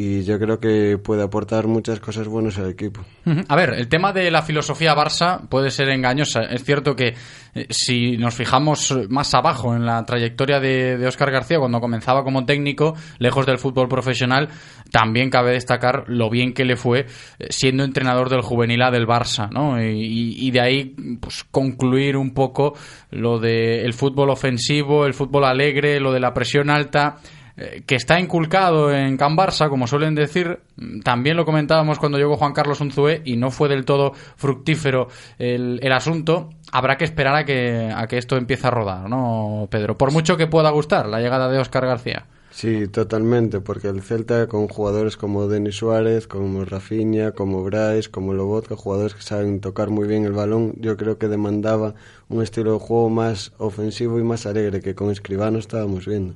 y 0.00 0.22
yo 0.22 0.38
creo 0.38 0.60
que 0.60 0.96
puede 0.96 1.24
aportar 1.24 1.66
muchas 1.66 1.98
cosas 1.98 2.28
buenas 2.28 2.56
al 2.56 2.70
equipo. 2.70 3.04
A 3.48 3.56
ver, 3.56 3.74
el 3.74 3.88
tema 3.88 4.12
de 4.12 4.30
la 4.30 4.42
filosofía 4.42 4.94
Barça 4.94 5.48
puede 5.48 5.72
ser 5.72 5.88
engañosa. 5.88 6.42
Es 6.42 6.62
cierto 6.62 6.94
que 6.94 7.14
eh, 7.54 7.66
si 7.68 8.16
nos 8.16 8.32
fijamos 8.32 8.96
más 9.08 9.34
abajo 9.34 9.74
en 9.74 9.84
la 9.84 10.04
trayectoria 10.06 10.60
de, 10.60 10.98
de 10.98 11.06
Oscar 11.08 11.32
García 11.32 11.58
cuando 11.58 11.80
comenzaba 11.80 12.22
como 12.22 12.46
técnico, 12.46 12.94
lejos 13.18 13.44
del 13.44 13.58
fútbol 13.58 13.88
profesional, 13.88 14.50
también 14.92 15.30
cabe 15.30 15.50
destacar 15.50 16.04
lo 16.06 16.30
bien 16.30 16.54
que 16.54 16.64
le 16.64 16.76
fue 16.76 17.00
eh, 17.00 17.46
siendo 17.50 17.82
entrenador 17.82 18.30
del 18.30 18.42
juvenil 18.42 18.82
A 18.82 18.92
del 18.92 19.08
Barça, 19.08 19.50
¿no? 19.50 19.82
Y, 19.82 20.48
de 20.52 20.60
ahí 20.60 20.94
pues, 21.20 21.44
concluir 21.50 22.16
un 22.16 22.34
poco 22.34 22.74
lo 23.10 23.40
del 23.40 23.92
fútbol 23.94 24.30
ofensivo, 24.30 25.06
el 25.06 25.14
fútbol 25.14 25.44
alegre, 25.44 25.98
lo 25.98 26.12
de 26.12 26.20
la 26.20 26.32
presión 26.32 26.70
alta 26.70 27.16
eh, 27.58 27.82
que 27.84 27.96
está 27.96 28.20
inculcado 28.20 28.92
en 28.92 29.16
Can 29.16 29.36
Barça, 29.36 29.68
como 29.68 29.88
suelen 29.88 30.14
decir. 30.14 30.60
También 31.02 31.36
lo 31.36 31.44
comentábamos 31.44 31.98
cuando 31.98 32.16
llegó 32.16 32.36
Juan 32.36 32.52
Carlos 32.52 32.80
Unzué 32.80 33.20
y 33.24 33.36
no 33.36 33.50
fue 33.50 33.68
del 33.68 33.84
todo 33.84 34.12
fructífero 34.36 35.08
el, 35.38 35.80
el 35.82 35.92
asunto. 35.92 36.50
Habrá 36.70 36.96
que 36.96 37.04
esperar 37.04 37.34
a 37.34 37.44
que, 37.44 37.92
a 37.92 38.06
que 38.06 38.18
esto 38.18 38.36
empiece 38.36 38.68
a 38.68 38.70
rodar, 38.70 39.08
¿no, 39.08 39.66
Pedro? 39.70 39.98
Por 39.98 40.12
mucho 40.12 40.36
que 40.36 40.46
pueda 40.46 40.70
gustar 40.70 41.08
la 41.08 41.20
llegada 41.20 41.48
de 41.48 41.58
Óscar 41.58 41.84
García. 41.84 42.26
Sí, 42.50 42.88
totalmente, 42.88 43.60
porque 43.60 43.88
el 43.88 44.02
Celta 44.02 44.46
con 44.48 44.68
jugadores 44.68 45.16
como 45.16 45.46
Denis 45.48 45.76
Suárez, 45.76 46.26
como 46.26 46.64
Rafinha, 46.64 47.32
como 47.32 47.62
Bryce, 47.62 48.10
como 48.10 48.34
Lobotka, 48.34 48.74
jugadores 48.74 49.14
que 49.14 49.22
saben 49.22 49.60
tocar 49.60 49.90
muy 49.90 50.08
bien 50.08 50.24
el 50.24 50.32
balón, 50.32 50.74
yo 50.78 50.96
creo 50.96 51.18
que 51.18 51.28
demandaba 51.28 51.94
un 52.28 52.42
estilo 52.42 52.72
de 52.72 52.78
juego 52.78 53.10
más 53.10 53.52
ofensivo 53.58 54.18
y 54.18 54.22
más 54.22 54.46
alegre 54.46 54.80
que 54.80 54.94
con 54.94 55.10
Escribano 55.10 55.58
estábamos 55.58 56.06
viendo. 56.06 56.34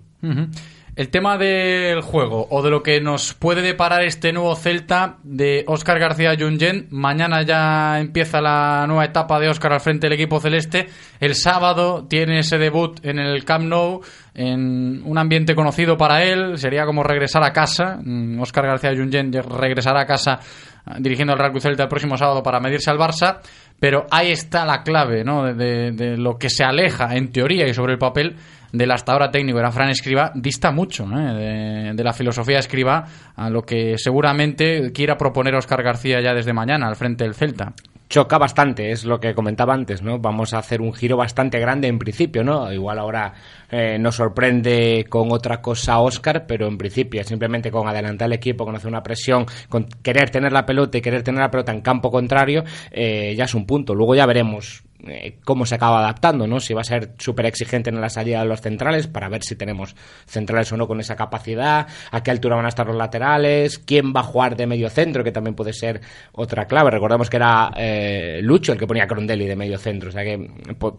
El 0.94 1.08
tema 1.08 1.38
del 1.38 2.02
juego 2.02 2.46
o 2.50 2.60
de 2.60 2.68
lo 2.68 2.82
que 2.82 3.00
nos 3.00 3.32
puede 3.32 3.62
deparar 3.62 4.02
este 4.02 4.30
nuevo 4.30 4.54
Celta 4.54 5.16
de 5.22 5.64
Óscar 5.66 5.98
García 5.98 6.36
Jungen. 6.38 6.88
Mañana 6.90 7.40
ya 7.40 7.98
empieza 7.98 8.42
la 8.42 8.84
nueva 8.86 9.06
etapa 9.06 9.40
de 9.40 9.48
Óscar 9.48 9.72
al 9.72 9.80
frente 9.80 10.06
del 10.06 10.12
equipo 10.20 10.38
celeste. 10.38 10.88
El 11.18 11.34
sábado 11.34 12.06
tiene 12.06 12.40
ese 12.40 12.58
debut 12.58 13.00
en 13.06 13.18
el 13.18 13.42
Camp 13.46 13.64
Nou 13.64 14.02
en 14.34 15.00
un 15.06 15.16
ambiente 15.16 15.54
conocido 15.54 15.96
para 15.96 16.24
él. 16.24 16.58
Sería 16.58 16.84
como 16.84 17.02
regresar 17.02 17.42
a 17.42 17.54
casa. 17.54 17.98
Óscar 18.38 18.64
mm, 18.64 18.68
García 18.68 18.94
Jungen 18.94 19.32
regresará 19.32 20.02
a 20.02 20.06
casa 20.06 20.40
ah, 20.84 20.96
dirigiendo 20.98 21.32
al 21.32 21.38
Real 21.38 21.58
Celta 21.58 21.84
el 21.84 21.88
próximo 21.88 22.18
sábado 22.18 22.42
para 22.42 22.60
medirse 22.60 22.90
al 22.90 22.98
Barça. 22.98 23.38
Pero 23.82 24.06
ahí 24.12 24.30
está 24.30 24.64
la 24.64 24.84
clave 24.84 25.24
¿no? 25.24 25.52
de, 25.52 25.90
de 25.90 26.16
lo 26.16 26.38
que 26.38 26.48
se 26.48 26.62
aleja 26.62 27.16
en 27.16 27.32
teoría 27.32 27.66
y 27.66 27.74
sobre 27.74 27.94
el 27.94 27.98
papel 27.98 28.36
del 28.70 28.92
hasta 28.92 29.10
ahora 29.10 29.32
técnico 29.32 29.58
era 29.58 29.72
Fran 29.72 29.88
Escriba, 29.90 30.30
dista 30.36 30.70
mucho 30.70 31.04
¿eh? 31.12 31.92
de, 31.92 32.04
la 32.04 32.12
filosofía 32.12 32.60
Escriba 32.60 33.04
a 33.34 33.50
lo 33.50 33.62
que 33.62 33.98
seguramente 33.98 34.92
quiera 34.92 35.16
proponer 35.16 35.56
Oscar 35.56 35.82
García 35.82 36.20
ya 36.20 36.32
desde 36.32 36.52
mañana 36.52 36.86
al 36.86 36.94
frente 36.94 37.24
del 37.24 37.34
Celta 37.34 37.72
choca 38.12 38.36
bastante, 38.36 38.90
es 38.90 39.06
lo 39.06 39.18
que 39.18 39.34
comentaba 39.34 39.72
antes, 39.72 40.02
¿no? 40.02 40.18
Vamos 40.18 40.52
a 40.52 40.58
hacer 40.58 40.82
un 40.82 40.92
giro 40.92 41.16
bastante 41.16 41.58
grande 41.58 41.88
en 41.88 41.98
principio, 41.98 42.44
¿no? 42.44 42.70
Igual 42.70 42.98
ahora 42.98 43.32
eh, 43.70 43.96
nos 43.98 44.16
sorprende 44.16 45.06
con 45.08 45.32
otra 45.32 45.62
cosa 45.62 45.98
Oscar, 45.98 46.44
pero 46.46 46.68
en 46.68 46.76
principio 46.76 47.24
simplemente 47.24 47.70
con 47.70 47.88
adelantar 47.88 48.26
el 48.26 48.34
equipo, 48.34 48.66
con 48.66 48.76
hacer 48.76 48.88
una 48.88 49.02
presión, 49.02 49.46
con 49.70 49.84
querer 50.02 50.28
tener 50.28 50.52
la 50.52 50.66
pelota 50.66 50.98
y 50.98 51.00
querer 51.00 51.22
tener 51.22 51.40
la 51.40 51.50
pelota 51.50 51.72
en 51.72 51.80
campo 51.80 52.10
contrario, 52.10 52.64
eh, 52.90 53.34
ya 53.34 53.44
es 53.44 53.54
un 53.54 53.64
punto. 53.64 53.94
Luego 53.94 54.14
ya 54.14 54.26
veremos 54.26 54.84
eh, 55.06 55.38
cómo 55.44 55.66
se 55.66 55.74
acaba 55.74 55.98
adaptando, 55.98 56.46
¿no? 56.46 56.60
Si 56.60 56.74
va 56.74 56.82
a 56.82 56.84
ser 56.84 57.12
súper 57.18 57.46
exigente 57.46 57.90
en 57.90 58.00
la 58.00 58.08
salida 58.08 58.40
de 58.40 58.46
los 58.46 58.60
centrales 58.60 59.06
para 59.06 59.28
ver 59.28 59.42
si 59.42 59.56
tenemos 59.56 59.96
centrales 60.26 60.70
o 60.72 60.76
no 60.76 60.86
con 60.86 61.00
esa 61.00 61.16
capacidad, 61.16 61.86
a 62.10 62.22
qué 62.22 62.30
altura 62.30 62.56
van 62.56 62.66
a 62.66 62.68
estar 62.68 62.86
los 62.86 62.96
laterales, 62.96 63.78
quién 63.78 64.12
va 64.14 64.20
a 64.20 64.24
jugar 64.24 64.56
de 64.56 64.66
medio 64.66 64.88
centro, 64.88 65.24
que 65.24 65.32
también 65.32 65.54
puede 65.54 65.72
ser 65.72 66.00
otra 66.32 66.66
clave. 66.66 66.90
Recordemos 66.90 67.28
que 67.28 67.36
era 67.36 67.72
eh, 67.76 68.40
Lucho 68.42 68.72
el 68.72 68.78
que 68.78 68.86
ponía 68.86 69.06
Crondelli 69.06 69.46
de 69.46 69.56
medio 69.56 69.78
centro, 69.78 70.10
o 70.10 70.12
sea 70.12 70.22
que 70.22 70.38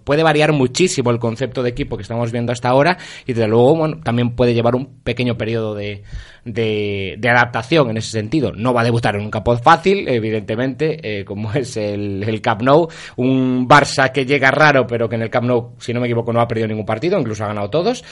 puede 0.03 0.23
variar 0.23 0.51
muchísimo 0.51 1.11
el 1.11 1.19
concepto 1.19 1.63
de 1.63 1.69
equipo 1.69 1.95
que 1.95 2.03
estamos 2.03 2.31
viendo 2.31 2.51
hasta 2.51 2.69
ahora 2.69 2.97
y 3.25 3.33
desde 3.33 3.47
luego 3.47 3.75
bueno, 3.75 3.99
también 4.03 4.35
puede 4.35 4.53
llevar 4.53 4.75
un 4.75 5.01
pequeño 5.03 5.37
periodo 5.37 5.75
de, 5.75 6.03
de, 6.45 7.29
adaptación 7.29 7.89
en 7.89 7.97
ese 7.97 8.11
sentido. 8.11 8.51
No 8.53 8.73
va 8.73 8.81
a 8.81 8.83
debutar 8.83 9.15
en 9.15 9.21
un 9.21 9.31
campo 9.31 9.55
fácil, 9.57 10.07
evidentemente, 10.07 11.19
eh, 11.19 11.25
como 11.25 11.53
es 11.53 11.77
el, 11.77 12.23
el 12.23 12.41
Camp 12.41 12.61
Nou, 12.61 12.89
un 13.17 13.67
Barça 13.67 13.92
que 14.11 14.25
llega 14.25 14.51
raro, 14.51 14.85
pero 14.87 15.07
que 15.07 15.15
en 15.15 15.23
el 15.23 15.29
Camp 15.29 15.47
Nou, 15.47 15.75
si 15.79 15.93
no 15.93 15.99
me 15.99 16.07
equivoco, 16.07 16.33
no 16.33 16.41
ha 16.41 16.47
perdido 16.47 16.67
ningún 16.67 16.85
partido, 16.85 17.19
incluso 17.19 17.43
ha 17.43 17.47
ganado 17.47 17.69
todos. 17.69 18.03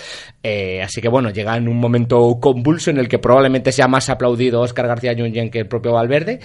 Eh, 0.44 0.82
así 0.82 1.02
que 1.02 1.10
bueno, 1.10 1.30
llega 1.30 1.56
en 1.58 1.68
un 1.68 1.78
momento 1.78 2.40
convulso 2.40 2.92
en 2.92 2.98
el 2.98 3.08
que 3.08 3.20
probablemente 3.20 3.72
sea 3.72 3.88
más 3.88 4.10
aplaudido 4.10 4.62
Oscar 4.62 4.88
García 4.88 5.14
Junyen 5.18 5.50
que 5.50 5.60
el 5.60 5.68
propio 5.68 5.94
Valverde, 5.94 6.40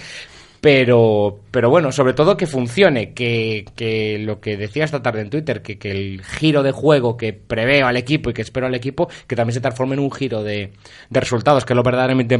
pero, 0.67 1.39
pero 1.49 1.69
bueno, 1.69 1.93
sobre 1.93 2.11
todo 2.11 2.35
que 2.35 2.45
funcione, 2.45 3.13
que, 3.13 3.63
que 3.77 4.19
lo 4.19 4.41
que 4.41 4.57
decía 4.57 4.83
esta 4.83 5.01
tarde 5.01 5.21
en 5.21 5.29
Twitter, 5.29 5.61
que, 5.61 5.77
que, 5.77 5.91
el 5.91 6.25
giro 6.25 6.61
de 6.61 6.73
juego 6.73 7.15
que 7.15 7.31
preveo 7.31 7.87
al 7.87 7.95
equipo 7.95 8.29
y 8.29 8.33
que 8.33 8.41
espero 8.41 8.67
al 8.67 8.75
equipo, 8.75 9.07
que 9.27 9.37
también 9.37 9.53
se 9.53 9.61
transforme 9.61 9.93
en 9.93 10.01
un 10.01 10.11
giro 10.11 10.43
de, 10.43 10.73
de 11.09 11.19
resultados, 11.21 11.63
que 11.63 11.71
es 11.71 11.77
lo 11.77 11.83
verdaderamente 11.83 12.37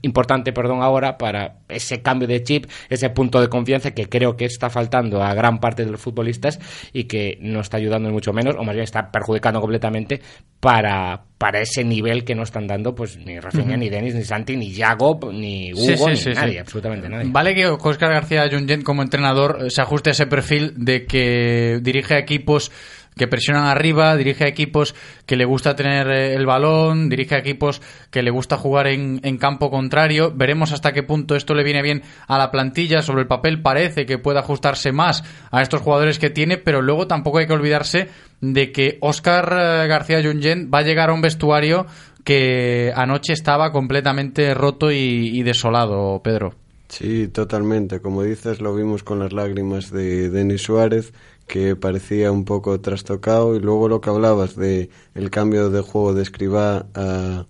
importante 0.00 0.54
perdón, 0.54 0.80
ahora 0.80 1.18
para 1.18 1.58
ese 1.68 2.00
cambio 2.00 2.26
de 2.26 2.42
chip, 2.42 2.64
ese 2.88 3.10
punto 3.10 3.42
de 3.42 3.50
confianza 3.50 3.90
que 3.90 4.08
creo 4.08 4.38
que 4.38 4.46
está 4.46 4.70
faltando 4.70 5.22
a 5.22 5.34
gran 5.34 5.60
parte 5.60 5.84
de 5.84 5.90
los 5.90 6.00
futbolistas 6.00 6.58
y 6.94 7.04
que 7.04 7.36
no 7.42 7.60
está 7.60 7.76
ayudando 7.76 8.08
mucho 8.08 8.32
menos, 8.32 8.56
o 8.56 8.64
más 8.64 8.74
bien 8.74 8.84
está 8.84 9.12
perjudicando 9.12 9.60
completamente 9.60 10.22
para, 10.60 11.24
para 11.38 11.60
ese 11.60 11.84
nivel 11.84 12.24
que 12.24 12.34
no 12.34 12.42
están 12.42 12.66
dando 12.66 12.94
pues 12.94 13.18
ni 13.18 13.38
Rafinha, 13.38 13.76
ni 13.76 13.90
Denis, 13.90 14.14
ni 14.14 14.24
Santi, 14.24 14.56
ni 14.56 14.72
Yago, 14.72 15.18
ni 15.32 15.72
Hugo, 15.72 16.08
ni 16.08 16.34
nadie, 16.34 16.60
absolutamente 16.60 17.08
nadie. 17.08 17.30
Vale 17.30 17.54
que 17.54 17.66
Oscar 17.66 18.10
García 18.10 18.48
Junyent 18.50 18.82
como 18.82 19.02
entrenador 19.02 19.70
se 19.70 19.82
ajuste 19.82 20.10
a 20.10 20.12
ese 20.12 20.26
perfil 20.26 20.72
de 20.76 21.04
que 21.04 21.78
dirige 21.82 22.18
equipos 22.18 22.72
que 23.16 23.26
presionan 23.26 23.64
arriba, 23.64 24.14
dirige 24.16 24.44
a 24.44 24.48
equipos 24.48 24.94
que 25.24 25.36
le 25.36 25.46
gusta 25.46 25.74
tener 25.74 26.06
eh, 26.08 26.34
el 26.34 26.44
balón, 26.44 27.08
dirige 27.08 27.34
a 27.34 27.38
equipos 27.38 27.80
que 28.10 28.22
le 28.22 28.30
gusta 28.30 28.58
jugar 28.58 28.88
en, 28.88 29.20
en, 29.22 29.38
campo 29.38 29.70
contrario. 29.70 30.32
Veremos 30.34 30.72
hasta 30.72 30.92
qué 30.92 31.02
punto 31.02 31.34
esto 31.34 31.54
le 31.54 31.64
viene 31.64 31.80
bien 31.80 32.02
a 32.28 32.36
la 32.36 32.50
plantilla. 32.50 33.00
Sobre 33.00 33.22
el 33.22 33.26
papel 33.26 33.62
parece 33.62 34.04
que 34.04 34.18
puede 34.18 34.38
ajustarse 34.38 34.92
más 34.92 35.24
a 35.50 35.62
estos 35.62 35.80
jugadores 35.80 36.18
que 36.18 36.28
tiene, 36.28 36.58
pero 36.58 36.82
luego 36.82 37.06
tampoco 37.06 37.38
hay 37.38 37.46
que 37.46 37.54
olvidarse 37.54 38.08
de 38.40 38.72
que 38.72 38.98
Oscar 39.00 39.52
eh, 39.52 39.86
García 39.88 40.22
Junyent 40.22 40.72
va 40.72 40.78
a 40.78 40.82
llegar 40.82 41.10
a 41.10 41.14
un 41.14 41.20
vestuario 41.20 41.86
que 42.24 42.92
anoche 42.94 43.32
estaba 43.32 43.72
completamente 43.72 44.52
roto 44.54 44.90
y, 44.90 45.30
y 45.32 45.42
desolado, 45.42 46.20
Pedro. 46.22 46.54
Sí, 46.88 47.28
totalmente. 47.28 48.00
Como 48.00 48.22
dices, 48.22 48.60
lo 48.60 48.74
vimos 48.74 49.02
con 49.02 49.18
las 49.18 49.32
lágrimas 49.32 49.90
de 49.90 50.30
Denis 50.30 50.62
Suárez 50.62 51.12
que 51.46 51.76
parecía 51.76 52.32
un 52.32 52.44
poco 52.44 52.80
trastocado 52.80 53.54
y 53.54 53.60
luego 53.60 53.88
lo 53.88 54.00
que 54.00 54.10
hablabas 54.10 54.56
de 54.56 54.90
el 55.14 55.30
cambio 55.30 55.70
de 55.70 55.80
juego 55.80 56.12
de 56.12 56.22
Escribá 56.22 56.86
a 56.94 57.46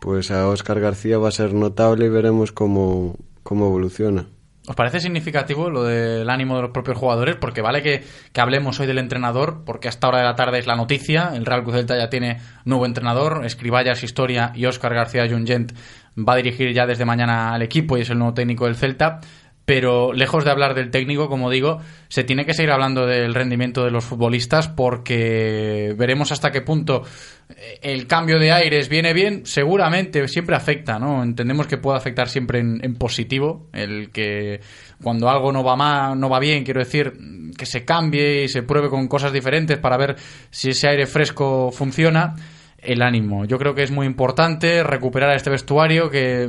pues 0.00 0.30
a 0.30 0.48
Óscar 0.48 0.80
García 0.80 1.18
va 1.18 1.28
a 1.28 1.32
ser 1.32 1.54
notable 1.54 2.06
y 2.06 2.08
veremos 2.08 2.52
cómo, 2.52 3.16
cómo 3.42 3.66
evoluciona. 3.66 4.28
¿Os 4.68 4.76
parece 4.76 5.00
significativo 5.00 5.70
lo 5.70 5.82
del 5.82 6.28
ánimo 6.28 6.56
de 6.56 6.62
los 6.62 6.72
propios 6.72 6.98
jugadores? 6.98 7.36
Porque 7.36 7.62
vale 7.62 7.82
que, 7.82 8.04
que, 8.34 8.40
hablemos 8.42 8.78
hoy 8.78 8.86
del 8.86 8.98
entrenador, 8.98 9.62
porque 9.64 9.88
hasta 9.88 10.08
hora 10.08 10.18
de 10.18 10.24
la 10.24 10.34
tarde 10.34 10.58
es 10.58 10.66
la 10.66 10.76
noticia. 10.76 11.30
El 11.34 11.46
Real 11.46 11.62
Cruz 11.62 11.76
Delta 11.76 11.96
ya 11.96 12.10
tiene 12.10 12.38
nuevo 12.66 12.84
entrenador, 12.84 13.46
Escribayas 13.46 14.04
Historia 14.04 14.52
y 14.54 14.66
Óscar 14.66 14.92
García 14.92 15.26
Jungent 15.26 15.72
va 16.18 16.34
a 16.34 16.36
dirigir 16.36 16.72
ya 16.72 16.86
desde 16.86 17.04
mañana 17.04 17.54
al 17.54 17.62
equipo 17.62 17.96
y 17.96 18.02
es 18.02 18.10
el 18.10 18.18
nuevo 18.18 18.34
técnico 18.34 18.66
del 18.66 18.76
Celta 18.76 19.20
pero 19.68 20.14
lejos 20.14 20.46
de 20.46 20.50
hablar 20.50 20.74
del 20.74 20.90
técnico, 20.90 21.28
como 21.28 21.50
digo, 21.50 21.78
se 22.08 22.24
tiene 22.24 22.46
que 22.46 22.54
seguir 22.54 22.70
hablando 22.70 23.04
del 23.04 23.34
rendimiento 23.34 23.84
de 23.84 23.90
los 23.90 24.02
futbolistas 24.02 24.66
porque 24.66 25.94
veremos 25.94 26.32
hasta 26.32 26.50
qué 26.50 26.62
punto 26.62 27.02
eh, 27.50 27.78
el 27.82 28.06
cambio 28.06 28.38
de 28.38 28.50
aires 28.50 28.88
viene 28.88 29.12
bien, 29.12 29.44
seguramente 29.44 30.26
siempre 30.26 30.56
afecta, 30.56 30.98
¿no? 30.98 31.22
Entendemos 31.22 31.66
que 31.66 31.76
puede 31.76 31.98
afectar 31.98 32.30
siempre 32.30 32.60
en, 32.60 32.94
positivo, 32.94 33.68
el 33.74 34.08
que 34.10 34.62
cuando 35.02 35.28
algo 35.28 35.52
no 35.52 35.62
va 35.62 35.76
mal, 35.76 36.18
no 36.18 36.30
va 36.30 36.38
bien, 36.38 36.64
quiero 36.64 36.80
decir, 36.80 37.12
que 37.54 37.66
se 37.66 37.84
cambie 37.84 38.44
y 38.44 38.48
se 38.48 38.62
pruebe 38.62 38.88
con 38.88 39.06
cosas 39.06 39.34
diferentes 39.34 39.76
para 39.76 39.98
ver 39.98 40.16
si 40.48 40.70
ese 40.70 40.88
aire 40.88 41.04
fresco 41.04 41.70
funciona 41.72 42.36
el 42.78 43.02
ánimo. 43.02 43.44
Yo 43.44 43.58
creo 43.58 43.74
que 43.74 43.82
es 43.82 43.90
muy 43.90 44.06
importante 44.06 44.82
recuperar 44.82 45.36
este 45.36 45.50
vestuario 45.50 46.08
que 46.08 46.48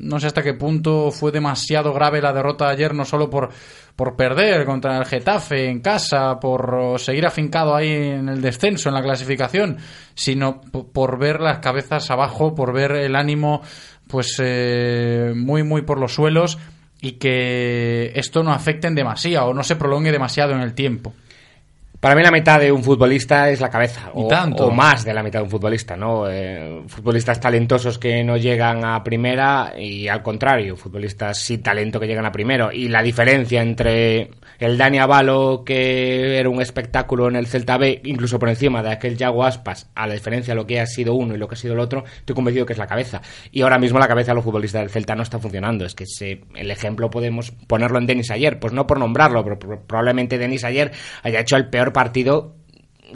no 0.00 0.18
sé 0.18 0.26
hasta 0.26 0.42
qué 0.42 0.54
punto 0.54 1.10
fue 1.10 1.32
demasiado 1.32 1.92
grave 1.92 2.20
la 2.20 2.32
derrota 2.32 2.66
de 2.66 2.72
ayer, 2.72 2.94
no 2.94 3.04
solo 3.04 3.30
por, 3.30 3.50
por 3.96 4.16
perder 4.16 4.64
contra 4.64 4.98
el 4.98 5.04
Getafe 5.04 5.68
en 5.68 5.80
casa, 5.80 6.40
por 6.40 6.98
seguir 6.98 7.26
afincado 7.26 7.74
ahí 7.74 7.90
en 7.90 8.28
el 8.28 8.40
descenso, 8.40 8.88
en 8.88 8.94
la 8.94 9.02
clasificación, 9.02 9.78
sino 10.14 10.60
por 10.60 11.18
ver 11.18 11.40
las 11.40 11.58
cabezas 11.58 12.10
abajo, 12.10 12.54
por 12.54 12.72
ver 12.72 12.92
el 12.92 13.16
ánimo 13.16 13.62
pues 14.06 14.36
eh, 14.42 15.32
muy 15.36 15.62
muy 15.62 15.82
por 15.82 15.98
los 15.98 16.14
suelos 16.14 16.58
y 17.00 17.12
que 17.12 18.12
esto 18.14 18.42
no 18.42 18.52
afecte 18.52 18.88
en 18.88 18.94
demasiado 18.94 19.48
o 19.48 19.54
no 19.54 19.62
se 19.62 19.76
prolongue 19.76 20.12
demasiado 20.12 20.52
en 20.52 20.60
el 20.60 20.74
tiempo. 20.74 21.14
Para 22.00 22.14
mí 22.14 22.22
la 22.22 22.30
mitad 22.30 22.58
de 22.58 22.72
un 22.72 22.82
futbolista 22.82 23.50
es 23.50 23.60
la 23.60 23.68
cabeza, 23.68 24.10
o, 24.14 24.26
o, 24.26 24.70
más 24.70 25.04
de 25.04 25.12
la 25.12 25.22
mitad 25.22 25.40
de 25.40 25.44
un 25.44 25.50
futbolista, 25.50 25.98
¿no? 25.98 26.30
Eh, 26.30 26.80
futbolistas 26.86 27.38
talentosos 27.38 27.98
que 27.98 28.24
no 28.24 28.38
llegan 28.38 28.86
a 28.86 29.04
primera 29.04 29.74
y 29.78 30.08
al 30.08 30.22
contrario, 30.22 30.78
futbolistas 30.78 31.36
sin 31.36 31.62
talento 31.62 32.00
que 32.00 32.06
llegan 32.06 32.24
a 32.24 32.32
primero. 32.32 32.72
Y 32.72 32.88
la 32.88 33.02
diferencia 33.02 33.60
entre 33.60 34.30
el 34.58 34.78
Dani 34.78 34.98
Avalo, 34.98 35.62
que 35.62 36.38
era 36.38 36.48
un 36.48 36.62
espectáculo 36.62 37.28
en 37.28 37.36
el 37.36 37.46
Celta 37.46 37.76
B, 37.76 38.00
incluso 38.04 38.38
por 38.38 38.48
encima 38.48 38.82
de 38.82 38.92
aquel 38.92 39.18
Yago 39.18 39.44
Aspas, 39.44 39.90
a 39.94 40.06
la 40.06 40.14
diferencia 40.14 40.54
de 40.54 40.56
lo 40.56 40.66
que 40.66 40.80
ha 40.80 40.86
sido 40.86 41.12
uno 41.14 41.34
y 41.34 41.38
lo 41.38 41.48
que 41.48 41.54
ha 41.56 41.58
sido 41.58 41.74
el 41.74 41.80
otro, 41.80 42.04
estoy 42.16 42.34
convencido 42.34 42.64
que 42.64 42.72
es 42.72 42.78
la 42.78 42.86
cabeza. 42.86 43.20
Y 43.52 43.60
ahora 43.60 43.78
mismo 43.78 43.98
la 43.98 44.08
cabeza 44.08 44.30
de 44.30 44.36
los 44.36 44.44
futbolistas 44.44 44.80
del 44.80 44.90
Celta 44.90 45.14
no 45.14 45.22
está 45.22 45.38
funcionando. 45.38 45.84
Es 45.84 45.94
que 45.94 46.06
se, 46.06 46.44
el 46.54 46.70
ejemplo 46.70 47.10
podemos 47.10 47.50
ponerlo 47.66 47.98
en 47.98 48.06
Denis 48.06 48.30
ayer, 48.30 48.58
pues 48.58 48.72
no 48.72 48.86
por 48.86 48.98
nombrarlo, 48.98 49.44
pero 49.44 49.58
probablemente 49.58 50.38
Denis 50.38 50.64
ayer 50.64 50.92
haya 51.22 51.40
hecho 51.40 51.56
el 51.56 51.68
peor 51.68 51.89
partido 51.92 52.56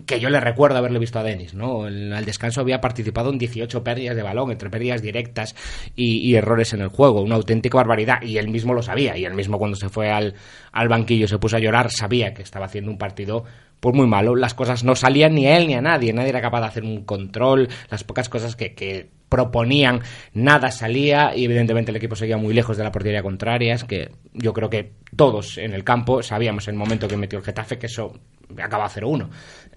que 0.07 0.21
yo 0.21 0.29
le 0.29 0.41
recuerdo 0.41 0.79
haberle 0.79 0.99
visto 0.99 1.19
a 1.19 1.23
Denis, 1.23 1.55
¿no? 1.55 1.85
al 1.85 2.25
descanso 2.25 2.61
había 2.61 2.81
participado 2.81 3.31
en 3.31 3.39
18 3.39 3.85
pérdidas 3.85 4.17
de 4.17 4.23
balón, 4.23 4.51
entre 4.51 4.71
pérdidas 4.71 5.03
directas 5.03 5.55
y, 5.95 6.35
errores 6.35 6.73
en 6.73 6.81
el 6.81 6.89
juego, 6.89 7.23
una 7.23 7.37
auténtica 7.37 7.77
barbaridad, 7.77 8.23
y 8.23 8.39
él 8.39 8.49
mismo 8.49 8.75
lo 8.75 8.83
sabía, 8.83 9.17
y 9.17 9.25
él 9.25 9.35
mismo 9.35 9.59
cuando 9.59 9.77
se 9.77 9.89
fue 9.89 10.11
al, 10.11 10.35
al 10.73 10.89
banquillo 10.89 11.29
se 11.29 11.39
puso 11.39 11.57
a 11.57 11.61
llorar, 11.61 11.91
sabía 11.91 12.35
que 12.35 12.43
estaba 12.43 12.67
haciendo 12.67 12.91
un 12.91 12.99
partido 12.99 13.45
pues 13.81 13.95
muy 13.95 14.07
malo, 14.07 14.35
las 14.35 14.55
cosas 14.55 14.85
no 14.85 14.97
salían 14.97 15.35
ni 15.35 15.47
a 15.47 15.57
él 15.57 15.67
ni 15.67 15.75
a 15.75 15.83
nadie, 15.83 16.13
nadie 16.13 16.31
era 16.31 16.41
capaz 16.41 16.61
de 16.61 16.67
hacer 16.67 16.83
un 16.85 17.05
control, 17.05 17.69
las 17.91 18.05
pocas 18.05 18.29
cosas 18.29 18.57
que, 18.57 18.75
que 18.75 19.11
proponían, 19.29 20.01
nada 20.33 20.71
salía 20.71 21.35
y 21.37 21.45
evidentemente 21.45 21.91
el 21.91 21.97
equipo 21.97 22.17
seguía 22.17 22.37
muy 22.37 22.55
lejos 22.55 22.77
de 22.77 22.85
la 22.85 22.93
portería 22.93 23.23
contraria, 23.23 23.75
es 23.75 23.85
que 23.85 24.11
yo 24.33 24.53
creo 24.53 24.71
que 24.71 24.93
todos 25.17 25.59
en 25.59 25.75
el 25.75 25.85
campo 25.85 26.23
sabíamos 26.23 26.69
en 26.69 26.75
el 26.75 26.79
momento 26.79 27.09
que 27.09 27.17
metió 27.17 27.39
el 27.39 27.45
Getafe 27.45 27.79
que 27.79 27.87
eso 27.87 28.19
acaba 28.63 28.89
0-1. 28.89 29.29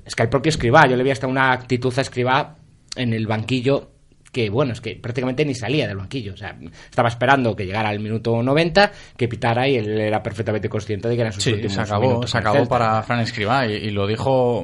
Es 0.05 0.15
que 0.15 0.23
el 0.23 0.29
propio 0.29 0.49
Escribá, 0.49 0.87
yo 0.87 0.95
le 0.95 1.03
vi 1.03 1.11
hasta 1.11 1.27
una 1.27 1.51
actitud 1.51 1.93
a 1.97 2.01
Escribá 2.01 2.55
en 2.95 3.13
el 3.13 3.27
banquillo 3.27 3.91
que 4.37 4.51
bueno, 4.51 4.73
es 4.73 4.81
que 4.81 4.95
prácticamente 4.95 5.43
ni 5.43 5.55
salía 5.55 5.87
del 5.87 5.97
banquillo. 5.97 6.35
O 6.35 6.37
sea, 6.37 6.55
estaba 6.87 7.09
esperando 7.09 7.55
que 7.55 7.65
llegara 7.65 7.89
al 7.89 7.99
minuto 7.99 8.43
90, 8.43 8.91
que 9.17 9.27
pitara 9.27 9.67
y 9.67 9.77
él 9.77 9.99
era 9.99 10.21
perfectamente 10.21 10.69
consciente 10.69 11.09
de 11.09 11.15
que 11.15 11.21
eran 11.21 11.33
sus 11.33 11.47
últimos 11.47 11.73
se 11.73 11.81
acabó, 11.81 12.27
se 12.27 12.37
acabó 12.37 12.67
para 12.67 13.01
Fran 13.01 13.21
Escribá 13.21 13.65
y, 13.65 13.89
lo 13.89 14.05
dijo 14.05 14.63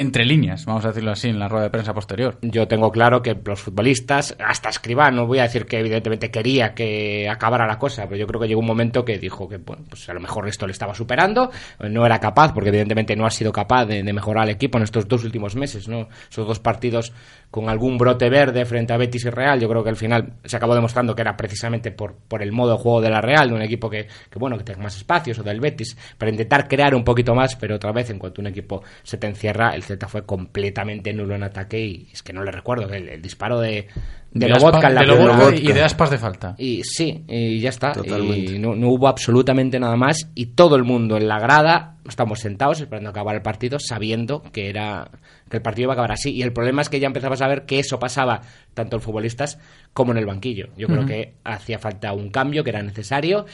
entre 0.00 0.24
líneas, 0.24 0.64
vamos 0.64 0.82
a 0.86 0.88
decirlo 0.88 1.10
así, 1.10 1.28
en 1.28 1.38
la 1.38 1.46
rueda 1.46 1.64
de 1.64 1.70
prensa 1.70 1.92
posterior. 1.92 2.38
Yo 2.40 2.66
tengo 2.66 2.90
claro 2.90 3.20
que 3.20 3.38
los 3.44 3.60
futbolistas, 3.60 4.34
hasta 4.42 4.70
Escribá, 4.70 5.10
no 5.10 5.26
voy 5.26 5.40
a 5.40 5.42
decir 5.42 5.66
que 5.66 5.78
evidentemente 5.78 6.30
quería 6.30 6.72
que 6.72 7.28
acabara 7.28 7.66
la 7.66 7.78
cosa, 7.78 8.04
pero 8.04 8.16
yo 8.16 8.26
creo 8.26 8.40
que 8.40 8.48
llegó 8.48 8.60
un 8.60 8.66
momento 8.66 9.04
que 9.04 9.18
dijo 9.18 9.46
que, 9.46 9.58
bueno, 9.58 9.84
pues 9.90 10.08
a 10.08 10.14
lo 10.14 10.20
mejor 10.20 10.48
esto 10.48 10.66
le 10.66 10.72
estaba 10.72 10.94
superando, 10.94 11.50
no 11.80 12.06
era 12.06 12.18
capaz, 12.18 12.54
porque 12.54 12.70
evidentemente 12.70 13.14
no 13.14 13.26
ha 13.26 13.30
sido 13.30 13.52
capaz 13.52 13.84
de, 13.84 14.02
mejorar 14.10 14.44
el 14.44 14.54
equipo 14.54 14.78
en 14.78 14.84
estos 14.84 15.06
dos 15.06 15.22
últimos 15.22 15.54
meses, 15.54 15.86
¿no? 15.86 16.08
Esos 16.30 16.46
dos 16.46 16.60
partidos 16.60 17.12
con 17.50 17.68
algún 17.68 17.98
brote 17.98 18.30
verde 18.30 18.64
frente 18.64 18.94
a 18.94 18.96
Betis 18.96 19.26
y 19.26 19.30
Real, 19.30 19.60
yo 19.60 19.68
creo 19.68 19.82
que 19.84 19.90
al 19.90 19.96
final 19.96 20.32
se 20.44 20.56
acabó 20.56 20.74
demostrando 20.74 21.14
que 21.14 21.20
era 21.20 21.36
precisamente 21.36 21.90
por, 21.90 22.14
por 22.14 22.42
el 22.42 22.52
modo 22.52 22.72
de 22.72 22.82
juego 22.82 23.02
de 23.02 23.10
la 23.10 23.20
Real, 23.20 23.50
de 23.50 23.54
un 23.54 23.62
equipo 23.62 23.90
que, 23.90 24.06
que, 24.30 24.38
bueno, 24.38 24.56
que 24.56 24.64
tenga 24.64 24.82
más 24.82 24.96
espacios, 24.96 25.38
o 25.40 25.42
del 25.42 25.60
Betis, 25.60 25.94
para 26.16 26.30
intentar 26.30 26.66
crear 26.66 26.94
un 26.94 27.04
poquito 27.04 27.34
más, 27.34 27.54
pero 27.56 27.76
otra 27.76 27.92
vez, 27.92 28.08
en 28.08 28.18
cuanto 28.18 28.40
un 28.40 28.46
equipo 28.46 28.82
se 29.02 29.18
te 29.18 29.26
encierra, 29.26 29.74
el 29.74 29.82
Celta 29.90 30.08
fue 30.08 30.24
completamente 30.24 31.12
nulo 31.12 31.34
en 31.34 31.42
ataque 31.42 31.80
y 31.80 32.08
es 32.12 32.22
que 32.22 32.32
no 32.32 32.42
le 32.42 32.50
recuerdo, 32.50 32.88
el, 32.92 33.08
el 33.08 33.22
disparo 33.22 33.60
de, 33.60 33.88
de, 34.32 34.46
de 34.46 34.48
Lobotka, 34.48 34.88
en 34.88 34.94
la 34.94 35.56
y 35.56 35.72
de 35.72 35.82
aspas 35.82 36.10
de 36.10 36.18
falta. 36.18 36.54
Y 36.56 36.82
sí, 36.84 37.24
y 37.26 37.60
ya 37.60 37.70
está. 37.70 37.92
Y 38.04 38.58
no, 38.58 38.74
no, 38.74 38.90
hubo 38.90 39.08
absolutamente 39.08 39.80
nada 39.80 39.96
más 39.96 40.30
y 40.34 40.46
todo 40.46 40.76
el 40.76 40.84
mundo 40.84 41.16
en 41.16 41.26
la 41.26 41.38
grada, 41.40 41.96
estamos 42.08 42.38
sentados 42.38 42.80
esperando 42.80 43.10
acabar 43.10 43.34
el 43.34 43.42
partido, 43.42 43.78
sabiendo 43.80 44.42
que 44.52 44.68
era 44.68 45.10
que 45.48 45.56
el 45.56 45.62
partido 45.62 45.86
iba 45.86 45.92
a 45.92 45.94
acabar 45.94 46.12
así. 46.12 46.30
Y 46.30 46.42
el 46.42 46.52
problema 46.52 46.82
es 46.82 46.88
que 46.88 47.00
ya 47.00 47.08
empezabas 47.08 47.42
a 47.42 47.48
ver 47.48 47.66
que 47.66 47.80
eso 47.80 47.98
pasaba 47.98 48.42
tanto 48.72 48.96
en 48.96 49.02
futbolistas 49.02 49.58
como 49.92 50.12
en 50.12 50.18
el 50.18 50.26
banquillo. 50.26 50.68
Yo 50.76 50.86
creo 50.86 51.06
que 51.06 51.34
hacía 51.42 51.80
falta 51.80 52.12
un 52.12 52.30
cambio 52.30 52.62
que 52.62 52.70
era 52.70 52.82
necesario 52.82 53.46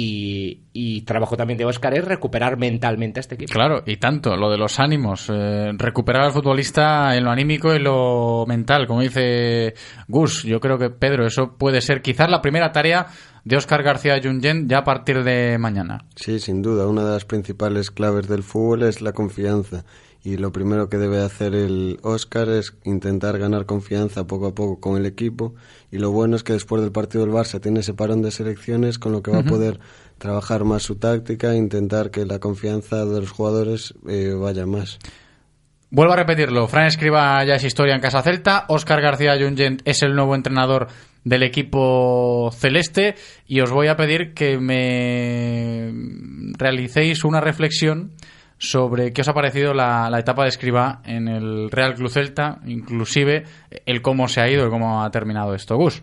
y, 0.00 0.60
y, 0.72 1.02
trabajo 1.02 1.36
también 1.36 1.58
de 1.58 1.64
Oscar 1.64 1.92
es 1.98 2.04
recuperar 2.04 2.56
mentalmente 2.56 3.18
a 3.18 3.22
este 3.22 3.34
equipo. 3.34 3.52
Claro, 3.52 3.82
y 3.84 3.96
tanto, 3.96 4.36
lo 4.36 4.48
de 4.48 4.56
los 4.56 4.78
ánimos, 4.78 5.28
eh, 5.28 5.72
recuperar 5.76 6.22
al 6.22 6.30
futbolista 6.30 7.16
en 7.16 7.24
lo 7.24 7.32
anímico 7.32 7.74
y 7.74 7.80
lo 7.80 8.44
mental, 8.46 8.86
como 8.86 9.00
dice 9.00 9.74
Gus. 10.06 10.44
Yo 10.44 10.60
creo 10.60 10.78
que, 10.78 10.90
Pedro, 10.90 11.26
eso 11.26 11.56
puede 11.58 11.80
ser 11.80 12.00
quizás 12.00 12.30
la 12.30 12.40
primera 12.40 12.70
tarea 12.70 13.06
de 13.42 13.56
Oscar 13.56 13.82
García 13.82 14.20
Jungen 14.22 14.68
ya 14.68 14.78
a 14.78 14.84
partir 14.84 15.24
de 15.24 15.58
mañana. 15.58 16.04
Sí, 16.14 16.38
sin 16.38 16.62
duda, 16.62 16.86
una 16.86 17.04
de 17.04 17.14
las 17.14 17.24
principales 17.24 17.90
claves 17.90 18.28
del 18.28 18.44
fútbol 18.44 18.84
es 18.84 19.02
la 19.02 19.10
confianza 19.10 19.84
y 20.22 20.36
lo 20.36 20.52
primero 20.52 20.88
que 20.88 20.98
debe 20.98 21.22
hacer 21.22 21.54
el 21.54 21.98
Oscar 22.02 22.48
es 22.48 22.74
intentar 22.84 23.38
ganar 23.38 23.66
confianza 23.66 24.26
poco 24.26 24.48
a 24.48 24.54
poco 24.54 24.80
con 24.80 24.96
el 24.96 25.06
equipo 25.06 25.54
y 25.90 25.98
lo 25.98 26.10
bueno 26.10 26.36
es 26.36 26.42
que 26.42 26.52
después 26.52 26.82
del 26.82 26.92
partido 26.92 27.24
del 27.24 27.34
Barça 27.34 27.60
tiene 27.60 27.80
ese 27.80 27.94
parón 27.94 28.22
de 28.22 28.30
selecciones 28.30 28.98
con 28.98 29.12
lo 29.12 29.22
que 29.22 29.30
va 29.30 29.38
a 29.38 29.44
poder 29.44 29.78
trabajar 30.18 30.64
más 30.64 30.82
su 30.82 30.96
táctica 30.96 31.52
e 31.52 31.56
intentar 31.56 32.10
que 32.10 32.26
la 32.26 32.40
confianza 32.40 33.04
de 33.04 33.20
los 33.20 33.30
jugadores 33.30 33.94
eh, 34.08 34.34
vaya 34.34 34.66
más. 34.66 34.98
Vuelvo 35.90 36.12
a 36.12 36.16
repetirlo, 36.16 36.68
Fran 36.68 36.86
Escriba 36.86 37.42
ya 37.44 37.54
es 37.54 37.64
historia 37.64 37.94
en 37.94 38.00
Casa 38.02 38.20
Celta, 38.20 38.66
Oscar 38.68 39.00
García 39.00 39.38
Jungent 39.40 39.80
es 39.86 40.02
el 40.02 40.14
nuevo 40.14 40.34
entrenador 40.34 40.88
del 41.24 41.42
equipo 41.42 42.50
celeste 42.52 43.14
y 43.46 43.60
os 43.60 43.70
voy 43.70 43.88
a 43.88 43.96
pedir 43.96 44.34
que 44.34 44.58
me 44.58 45.92
realicéis 46.58 47.24
una 47.24 47.40
reflexión 47.40 48.12
sobre 48.58 49.12
qué 49.12 49.22
os 49.22 49.28
ha 49.28 49.34
parecido 49.34 49.72
la, 49.72 50.10
etapa 50.18 50.42
de 50.42 50.48
Escriba 50.48 51.00
en 51.04 51.28
el 51.28 51.70
Real 51.70 51.94
Club 51.94 52.10
Celta, 52.10 52.60
inclusive 52.66 53.44
el 53.86 54.02
cómo 54.02 54.28
se 54.28 54.40
ha 54.40 54.50
ido 54.50 54.66
y 54.66 54.70
cómo 54.70 55.02
ha 55.02 55.10
terminado 55.10 55.54
esto. 55.54 55.76
Gus. 55.76 56.02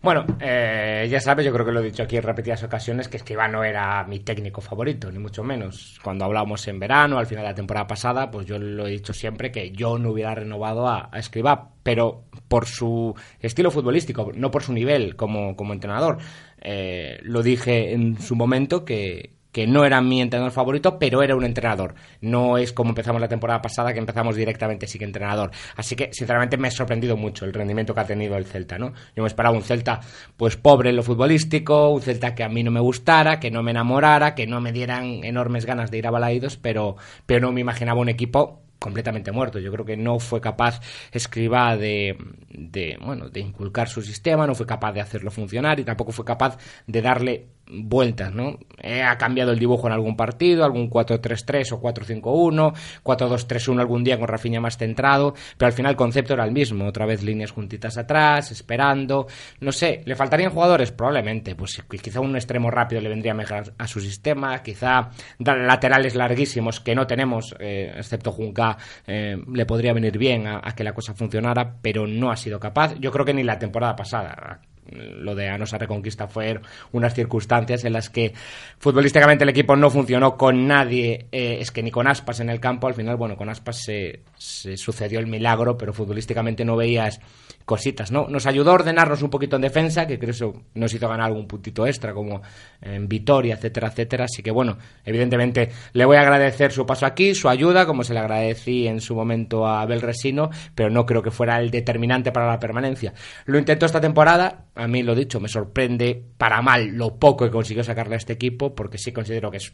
Bueno, 0.00 0.24
eh, 0.38 1.08
ya 1.10 1.20
sabes, 1.20 1.44
yo 1.44 1.52
creo 1.52 1.66
que 1.66 1.72
lo 1.72 1.80
he 1.80 1.84
dicho 1.84 2.04
aquí 2.04 2.16
en 2.16 2.22
repetidas 2.22 2.62
ocasiones, 2.62 3.08
que 3.08 3.16
Escriba 3.16 3.48
no 3.48 3.64
era 3.64 4.04
mi 4.04 4.20
técnico 4.20 4.60
favorito, 4.60 5.10
ni 5.10 5.18
mucho 5.18 5.42
menos. 5.42 5.98
Cuando 6.04 6.24
hablábamos 6.24 6.68
en 6.68 6.78
verano, 6.78 7.18
al 7.18 7.26
final 7.26 7.42
de 7.42 7.50
la 7.50 7.54
temporada 7.56 7.88
pasada, 7.88 8.30
pues 8.30 8.46
yo 8.46 8.60
lo 8.60 8.86
he 8.86 8.92
dicho 8.92 9.12
siempre 9.12 9.50
que 9.50 9.72
yo 9.72 9.98
no 9.98 10.10
hubiera 10.10 10.36
renovado 10.36 10.86
a, 10.86 11.08
a 11.10 11.18
Escriba, 11.18 11.70
pero 11.82 12.22
por 12.46 12.66
su 12.66 13.12
estilo 13.40 13.72
futbolístico, 13.72 14.30
no 14.36 14.52
por 14.52 14.62
su 14.62 14.72
nivel 14.72 15.16
como, 15.16 15.56
como 15.56 15.72
entrenador. 15.72 16.18
Eh, 16.60 17.18
lo 17.22 17.42
dije 17.42 17.92
en 17.92 18.20
su 18.20 18.36
momento 18.36 18.84
que, 18.84 19.37
que 19.52 19.66
no 19.66 19.84
era 19.84 20.00
mi 20.00 20.20
entrenador 20.20 20.52
favorito, 20.52 20.98
pero 20.98 21.22
era 21.22 21.36
un 21.36 21.44
entrenador. 21.44 21.94
No 22.20 22.58
es 22.58 22.72
como 22.72 22.90
empezamos 22.90 23.20
la 23.20 23.28
temporada 23.28 23.62
pasada, 23.62 23.92
que 23.92 23.98
empezamos 23.98 24.36
directamente 24.36 24.86
sí 24.86 24.98
que 24.98 25.04
entrenador. 25.04 25.50
Así 25.76 25.96
que, 25.96 26.10
sinceramente, 26.12 26.56
me 26.56 26.68
ha 26.68 26.70
sorprendido 26.70 27.16
mucho 27.16 27.44
el 27.44 27.52
rendimiento 27.52 27.94
que 27.94 28.00
ha 28.00 28.06
tenido 28.06 28.36
el 28.36 28.46
Celta, 28.46 28.78
¿no? 28.78 28.92
Yo 29.16 29.22
me 29.22 29.28
esperaba 29.28 29.56
un 29.56 29.62
Celta, 29.62 30.00
pues, 30.36 30.56
pobre 30.56 30.90
en 30.90 30.96
lo 30.96 31.02
futbolístico, 31.02 31.90
un 31.90 32.02
Celta 32.02 32.34
que 32.34 32.44
a 32.44 32.48
mí 32.48 32.62
no 32.62 32.70
me 32.70 32.80
gustara, 32.80 33.40
que 33.40 33.50
no 33.50 33.62
me 33.62 33.70
enamorara, 33.70 34.34
que 34.34 34.46
no 34.46 34.60
me 34.60 34.72
dieran 34.72 35.24
enormes 35.24 35.66
ganas 35.66 35.90
de 35.90 35.98
ir 35.98 36.06
a 36.06 36.10
Balaídos, 36.10 36.56
pero, 36.56 36.96
pero 37.26 37.46
no 37.46 37.52
me 37.52 37.60
imaginaba 37.60 38.00
un 38.00 38.08
equipo 38.08 38.67
completamente 38.78 39.32
muerto. 39.32 39.58
Yo 39.58 39.72
creo 39.72 39.84
que 39.84 39.96
no 39.96 40.18
fue 40.18 40.40
capaz 40.40 40.80
Escriba 41.12 41.76
de, 41.76 42.16
de, 42.48 42.98
bueno, 43.04 43.28
de 43.28 43.40
inculcar 43.40 43.88
su 43.88 44.02
sistema, 44.02 44.46
no 44.46 44.54
fue 44.54 44.66
capaz 44.66 44.92
de 44.92 45.00
hacerlo 45.00 45.30
funcionar 45.30 45.80
y 45.80 45.84
tampoco 45.84 46.12
fue 46.12 46.24
capaz 46.24 46.58
de 46.86 47.02
darle 47.02 47.46
vueltas, 47.70 48.32
¿no? 48.32 48.58
Eh, 48.78 49.02
ha 49.02 49.16
cambiado 49.18 49.52
el 49.52 49.58
dibujo 49.58 49.86
en 49.86 49.92
algún 49.92 50.16
partido, 50.16 50.64
algún 50.64 50.88
4-3-3 50.88 51.72
o 51.72 51.80
4-5-1, 51.80 52.72
4-2-3-1 53.02 53.80
algún 53.80 54.04
día 54.04 54.18
con 54.18 54.28
Rafinha 54.28 54.60
más 54.60 54.76
centrado, 54.76 55.34
pero 55.56 55.66
al 55.66 55.72
final 55.72 55.90
el 55.90 55.96
concepto 55.96 56.34
era 56.34 56.44
el 56.44 56.52
mismo, 56.52 56.86
otra 56.86 57.06
vez 57.06 57.22
líneas 57.22 57.50
juntitas 57.50 57.98
atrás, 57.98 58.50
esperando, 58.50 59.26
no 59.60 59.72
sé, 59.72 60.02
¿le 60.04 60.14
faltarían 60.14 60.50
jugadores? 60.50 60.92
Probablemente, 60.92 61.54
pues 61.54 61.82
quizá 61.88 62.20
un 62.20 62.36
extremo 62.36 62.70
rápido 62.70 63.00
le 63.00 63.08
vendría 63.08 63.34
mejor 63.34 63.74
a 63.76 63.86
su 63.86 64.00
sistema, 64.00 64.62
quizá 64.62 65.10
laterales 65.38 66.14
larguísimos 66.14 66.80
que 66.80 66.94
no 66.94 67.06
tenemos, 67.06 67.54
eh, 67.58 67.92
excepto 67.96 68.32
Junca, 68.32 68.67
eh, 69.06 69.36
le 69.52 69.66
podría 69.66 69.92
venir 69.92 70.18
bien 70.18 70.46
a, 70.46 70.60
a 70.62 70.74
que 70.74 70.84
la 70.84 70.92
cosa 70.92 71.14
funcionara, 71.14 71.76
pero 71.80 72.06
no 72.06 72.30
ha 72.30 72.36
sido 72.36 72.58
capaz, 72.58 72.94
yo 72.98 73.10
creo 73.12 73.24
que 73.24 73.34
ni 73.34 73.42
la 73.42 73.58
temporada 73.58 73.94
pasada, 73.96 74.60
lo 74.90 75.34
de 75.34 75.48
Anosa 75.48 75.78
Reconquista 75.78 76.28
fue 76.28 76.60
unas 76.92 77.14
circunstancias 77.14 77.84
en 77.84 77.92
las 77.92 78.10
que 78.10 78.32
futbolísticamente 78.78 79.44
el 79.44 79.50
equipo 79.50 79.76
no 79.76 79.90
funcionó 79.90 80.36
con 80.36 80.66
nadie, 80.66 81.26
eh, 81.32 81.58
es 81.60 81.70
que 81.70 81.82
ni 81.82 81.90
con 81.90 82.06
Aspas 82.06 82.40
en 82.40 82.50
el 82.50 82.60
campo, 82.60 82.86
al 82.86 82.94
final, 82.94 83.16
bueno, 83.16 83.36
con 83.36 83.48
Aspas 83.48 83.82
se, 83.84 84.20
se, 84.36 84.76
sucedió 84.76 85.18
el 85.18 85.26
milagro, 85.26 85.76
pero 85.76 85.92
futbolísticamente 85.92 86.64
no 86.64 86.76
veías 86.76 87.20
cositas, 87.64 88.10
¿no? 88.10 88.26
Nos 88.28 88.46
ayudó 88.46 88.70
a 88.70 88.74
ordenarnos 88.74 89.22
un 89.22 89.30
poquito 89.30 89.56
en 89.56 89.62
defensa, 89.62 90.06
que 90.06 90.18
creo 90.18 90.34
que 90.34 90.60
nos 90.74 90.94
hizo 90.94 91.08
ganar 91.08 91.26
algún 91.26 91.46
puntito 91.46 91.86
extra, 91.86 92.14
como 92.14 92.40
en 92.80 93.08
Vitoria, 93.08 93.54
etcétera, 93.54 93.88
etcétera, 93.88 94.24
así 94.24 94.42
que 94.42 94.50
bueno, 94.50 94.78
evidentemente 95.04 95.70
le 95.92 96.04
voy 96.04 96.16
a 96.16 96.20
agradecer 96.20 96.72
su 96.72 96.86
paso 96.86 97.04
aquí, 97.04 97.34
su 97.34 97.48
ayuda, 97.48 97.84
como 97.84 98.04
se 98.04 98.14
le 98.14 98.20
agradecí 98.20 98.86
en 98.86 99.00
su 99.00 99.14
momento 99.14 99.66
a 99.66 99.82
Abel 99.82 100.00
Resino, 100.00 100.50
pero 100.74 100.88
no 100.88 101.04
creo 101.04 101.22
que 101.22 101.30
fuera 101.30 101.60
el 101.60 101.70
determinante 101.70 102.32
para 102.32 102.46
la 102.46 102.58
permanencia. 102.58 103.12
Lo 103.44 103.58
intentó 103.58 103.86
esta 103.86 104.00
temporada, 104.00 104.64
a 104.78 104.86
mí 104.86 105.02
lo 105.02 105.14
dicho, 105.14 105.40
me 105.40 105.48
sorprende 105.48 106.22
para 106.38 106.62
mal 106.62 106.86
lo 106.86 107.18
poco 107.18 107.44
que 107.44 107.50
consiguió 107.50 107.82
sacarle 107.82 108.14
a 108.14 108.18
este 108.18 108.34
equipo, 108.34 108.74
porque 108.74 108.96
sí 108.96 109.12
considero 109.12 109.50
que 109.50 109.56
es 109.56 109.72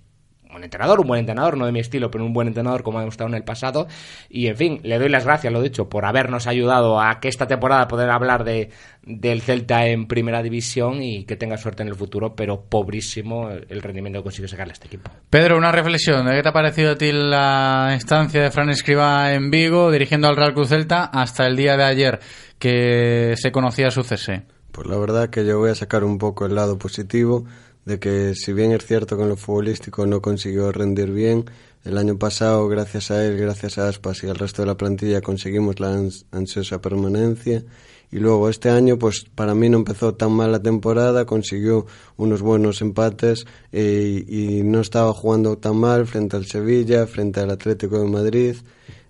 un 0.54 0.64
entrenador, 0.64 1.00
un 1.00 1.06
buen 1.06 1.20
entrenador, 1.20 1.58
no 1.58 1.66
de 1.66 1.72
mi 1.72 1.80
estilo, 1.80 2.10
pero 2.10 2.24
un 2.24 2.32
buen 2.32 2.48
entrenador 2.48 2.82
como 2.82 2.98
ha 2.98 3.00
demostrado 3.02 3.28
en 3.28 3.34
el 3.34 3.44
pasado. 3.44 3.86
Y 4.28 4.46
en 4.46 4.56
fin, 4.56 4.80
le 4.82 4.98
doy 4.98 5.08
las 5.08 5.24
gracias, 5.24 5.52
lo 5.52 5.60
dicho, 5.60 5.88
por 5.88 6.06
habernos 6.06 6.46
ayudado 6.46 7.00
a 7.00 7.20
que 7.20 7.28
esta 7.28 7.46
temporada 7.46 7.88
poder 7.88 8.08
hablar 8.10 8.44
de, 8.44 8.70
del 9.02 9.42
Celta 9.42 9.86
en 9.86 10.06
primera 10.06 10.42
división 10.42 11.02
y 11.02 11.24
que 11.24 11.36
tenga 11.36 11.56
suerte 11.56 11.82
en 11.82 11.88
el 11.88 11.96
futuro, 11.96 12.34
pero 12.34 12.62
pobrísimo 12.62 13.50
el 13.50 13.82
rendimiento 13.82 14.20
que 14.20 14.24
consiguió 14.24 14.48
sacarle 14.48 14.72
a 14.72 14.74
este 14.74 14.86
equipo. 14.86 15.10
Pedro, 15.28 15.58
una 15.58 15.72
reflexión. 15.72 16.24
¿De 16.24 16.36
qué 16.36 16.42
te 16.42 16.48
ha 16.48 16.52
parecido 16.52 16.92
a 16.92 16.96
ti 16.96 17.10
la 17.12 17.94
estancia 17.94 18.42
de 18.42 18.50
Fran 18.50 18.70
Escriba 18.70 19.32
en 19.32 19.50
Vigo, 19.50 19.90
dirigiendo 19.90 20.28
al 20.28 20.36
Real 20.36 20.54
Cruz 20.54 20.68
Celta, 20.68 21.04
hasta 21.04 21.46
el 21.46 21.56
día 21.56 21.76
de 21.76 21.84
ayer 21.84 22.20
que 22.58 23.34
se 23.36 23.50
conocía 23.50 23.90
su 23.90 24.02
cese? 24.02 24.53
Pues 24.74 24.88
la 24.88 24.98
verdad 24.98 25.30
que 25.30 25.46
yo 25.46 25.60
voy 25.60 25.70
a 25.70 25.76
sacar 25.76 26.02
un 26.02 26.18
poco 26.18 26.46
el 26.46 26.56
lado 26.56 26.76
positivo 26.78 27.44
de 27.84 28.00
que 28.00 28.34
si 28.34 28.52
bien 28.52 28.72
es 28.72 28.84
cierto 28.84 29.16
que 29.16 29.22
en 29.22 29.28
lo 29.28 29.36
futbolístico 29.36 30.04
no 30.04 30.20
consiguió 30.20 30.72
rendir 30.72 31.12
bien, 31.12 31.44
el 31.84 31.96
año 31.96 32.18
pasado 32.18 32.66
gracias 32.66 33.12
a 33.12 33.24
él, 33.24 33.36
gracias 33.36 33.78
a 33.78 33.86
Aspas 33.86 34.24
y 34.24 34.28
al 34.28 34.34
resto 34.34 34.62
de 34.62 34.66
la 34.66 34.76
plantilla 34.76 35.20
conseguimos 35.20 35.78
la 35.78 35.96
ansiosa 36.32 36.80
permanencia. 36.80 37.62
Y 38.10 38.18
luego 38.18 38.48
este 38.48 38.68
año 38.68 38.98
pues 38.98 39.26
para 39.32 39.54
mí 39.54 39.68
no 39.68 39.78
empezó 39.78 40.16
tan 40.16 40.32
mal 40.32 40.50
la 40.50 40.60
temporada, 40.60 41.24
consiguió 41.24 41.86
unos 42.16 42.42
buenos 42.42 42.82
empates 42.82 43.46
eh, 43.70 44.24
y 44.26 44.64
no 44.64 44.80
estaba 44.80 45.12
jugando 45.12 45.56
tan 45.56 45.76
mal 45.76 46.08
frente 46.08 46.36
al 46.36 46.46
Sevilla, 46.46 47.06
frente 47.06 47.38
al 47.38 47.52
Atlético 47.52 48.00
de 48.00 48.08
Madrid, 48.08 48.56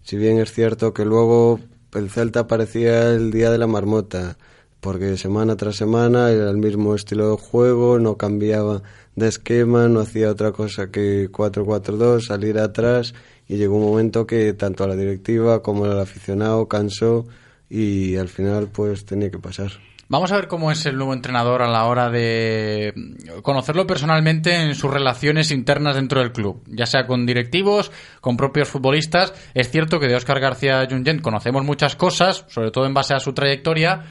si 0.02 0.18
bien 0.18 0.38
es 0.40 0.52
cierto 0.52 0.92
que 0.92 1.06
luego 1.06 1.58
el 1.94 2.10
Celta 2.10 2.46
parecía 2.46 3.12
el 3.12 3.30
día 3.30 3.50
de 3.50 3.56
la 3.56 3.66
marmota 3.66 4.36
porque 4.84 5.16
semana 5.16 5.56
tras 5.56 5.76
semana 5.76 6.30
era 6.30 6.50
el 6.50 6.58
mismo 6.58 6.94
estilo 6.94 7.30
de 7.30 7.36
juego, 7.38 7.98
no 7.98 8.18
cambiaba 8.18 8.82
de 9.16 9.28
esquema, 9.28 9.88
no 9.88 10.00
hacía 10.00 10.30
otra 10.30 10.52
cosa 10.52 10.90
que 10.90 11.30
4-4-2, 11.32 12.26
salir 12.26 12.58
atrás 12.58 13.14
y 13.48 13.56
llegó 13.56 13.76
un 13.76 13.86
momento 13.86 14.26
que 14.26 14.52
tanto 14.52 14.84
a 14.84 14.88
la 14.88 14.94
directiva 14.94 15.62
como 15.62 15.86
al 15.86 15.98
aficionado 15.98 16.68
cansó 16.68 17.24
y 17.70 18.16
al 18.16 18.28
final 18.28 18.68
pues 18.68 19.06
tenía 19.06 19.30
que 19.30 19.38
pasar. 19.38 19.70
Vamos 20.08 20.30
a 20.32 20.36
ver 20.36 20.48
cómo 20.48 20.70
es 20.70 20.84
el 20.84 20.96
nuevo 20.96 21.14
entrenador 21.14 21.62
a 21.62 21.70
la 21.70 21.86
hora 21.86 22.10
de 22.10 22.92
conocerlo 23.40 23.86
personalmente 23.86 24.54
en 24.54 24.74
sus 24.74 24.92
relaciones 24.92 25.50
internas 25.50 25.94
dentro 25.94 26.20
del 26.20 26.30
club, 26.30 26.62
ya 26.66 26.84
sea 26.84 27.06
con 27.06 27.24
directivos, 27.24 27.90
con 28.20 28.36
propios 28.36 28.68
futbolistas. 28.68 29.32
Es 29.54 29.70
cierto 29.70 29.98
que 29.98 30.08
de 30.08 30.16
Óscar 30.16 30.40
García 30.40 30.86
Junyent 30.90 31.22
conocemos 31.22 31.64
muchas 31.64 31.96
cosas, 31.96 32.44
sobre 32.48 32.70
todo 32.70 32.84
en 32.84 32.92
base 32.92 33.14
a 33.14 33.18
su 33.18 33.32
trayectoria, 33.32 34.04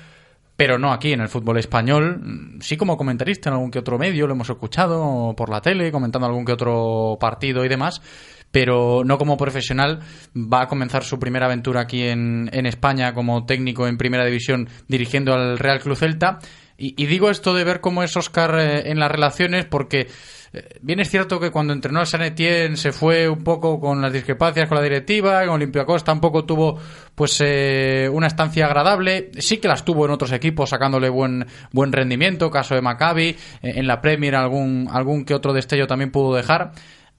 pero 0.56 0.78
no 0.78 0.92
aquí 0.92 1.14
en 1.14 1.22
el 1.22 1.30
fútbol 1.30 1.58
español. 1.58 2.58
Sí 2.62 2.78
como 2.78 2.98
comentarista 2.98 3.50
en 3.50 3.56
algún 3.56 3.72
que 3.72 3.80
otro 3.80 3.98
medio, 3.98 4.28
lo 4.28 4.34
hemos 4.34 4.50
escuchado 4.50 5.34
por 5.36 5.50
la 5.50 5.62
tele, 5.62 5.92
comentando 5.92 6.28
algún 6.28 6.46
que 6.46 6.52
otro 6.52 7.18
partido 7.20 7.66
y 7.66 7.70
demás, 7.70 8.02
pero 8.52 9.04
no 9.04 9.18
como 9.18 9.36
profesional. 9.36 10.00
Va 10.36 10.62
a 10.62 10.68
comenzar 10.68 11.04
su 11.04 11.20
primera 11.20 11.48
aventura 11.48 11.82
aquí 11.82 12.04
en, 12.04 12.50
España 12.66 13.14
como 13.14 13.46
técnico 13.46 13.88
en 13.88 13.98
primera 13.98 14.26
división 14.26 14.70
dirigiendo 14.88 15.34
al 15.34 15.58
Real 15.58 15.80
Club 15.80 15.98
Celta. 15.98 16.40
Y, 16.86 17.06
digo 17.06 17.30
esto 17.30 17.54
de 17.54 17.64
ver 17.64 17.80
cómo 17.80 18.04
es 18.04 18.18
Oscar 18.18 18.60
eh, 18.60 18.92
en 18.92 19.00
las 19.00 19.12
relaciones 19.12 19.66
porque 19.66 20.08
eh, 20.56 20.78
bien 20.82 21.00
es 21.00 21.10
cierto 21.10 21.40
que 21.40 21.50
cuando 21.50 21.74
entrenó 21.74 22.00
al 22.00 22.06
San 22.06 22.22
Etienne 22.22 22.78
se 22.78 22.92
fue 22.92 23.28
un 23.28 23.44
poco 23.44 23.80
con 23.80 24.02
las 24.02 24.14
discrepancias 24.14 24.70
con 24.70 24.78
la 24.78 24.84
directiva, 24.84 25.42
con 25.42 25.56
Olympiacos 25.56 26.04
tampoco 26.04 26.46
tuvo 26.46 26.78
pues 27.16 27.42
eh, 27.44 28.08
una 28.12 28.28
estancia 28.28 28.68
agradable, 28.68 29.32
sí 29.40 29.58
que 29.58 29.68
las 29.68 29.84
tuvo 29.84 30.06
en 30.06 30.12
otros 30.12 30.32
equipos 30.32 30.70
sacándole 30.70 31.10
buen 31.10 31.48
buen 31.72 31.92
rendimiento, 31.92 32.52
caso 32.52 32.76
de 32.76 32.82
Maccabi, 32.82 33.30
eh, 33.30 33.36
en 33.62 33.88
la 33.88 34.00
Premier 34.00 34.36
algún 34.36 34.88
algún 34.92 35.26
que 35.26 35.34
otro 35.34 35.54
destello 35.54 35.88
también 35.88 36.12
pudo 36.12 36.36
dejar. 36.36 36.72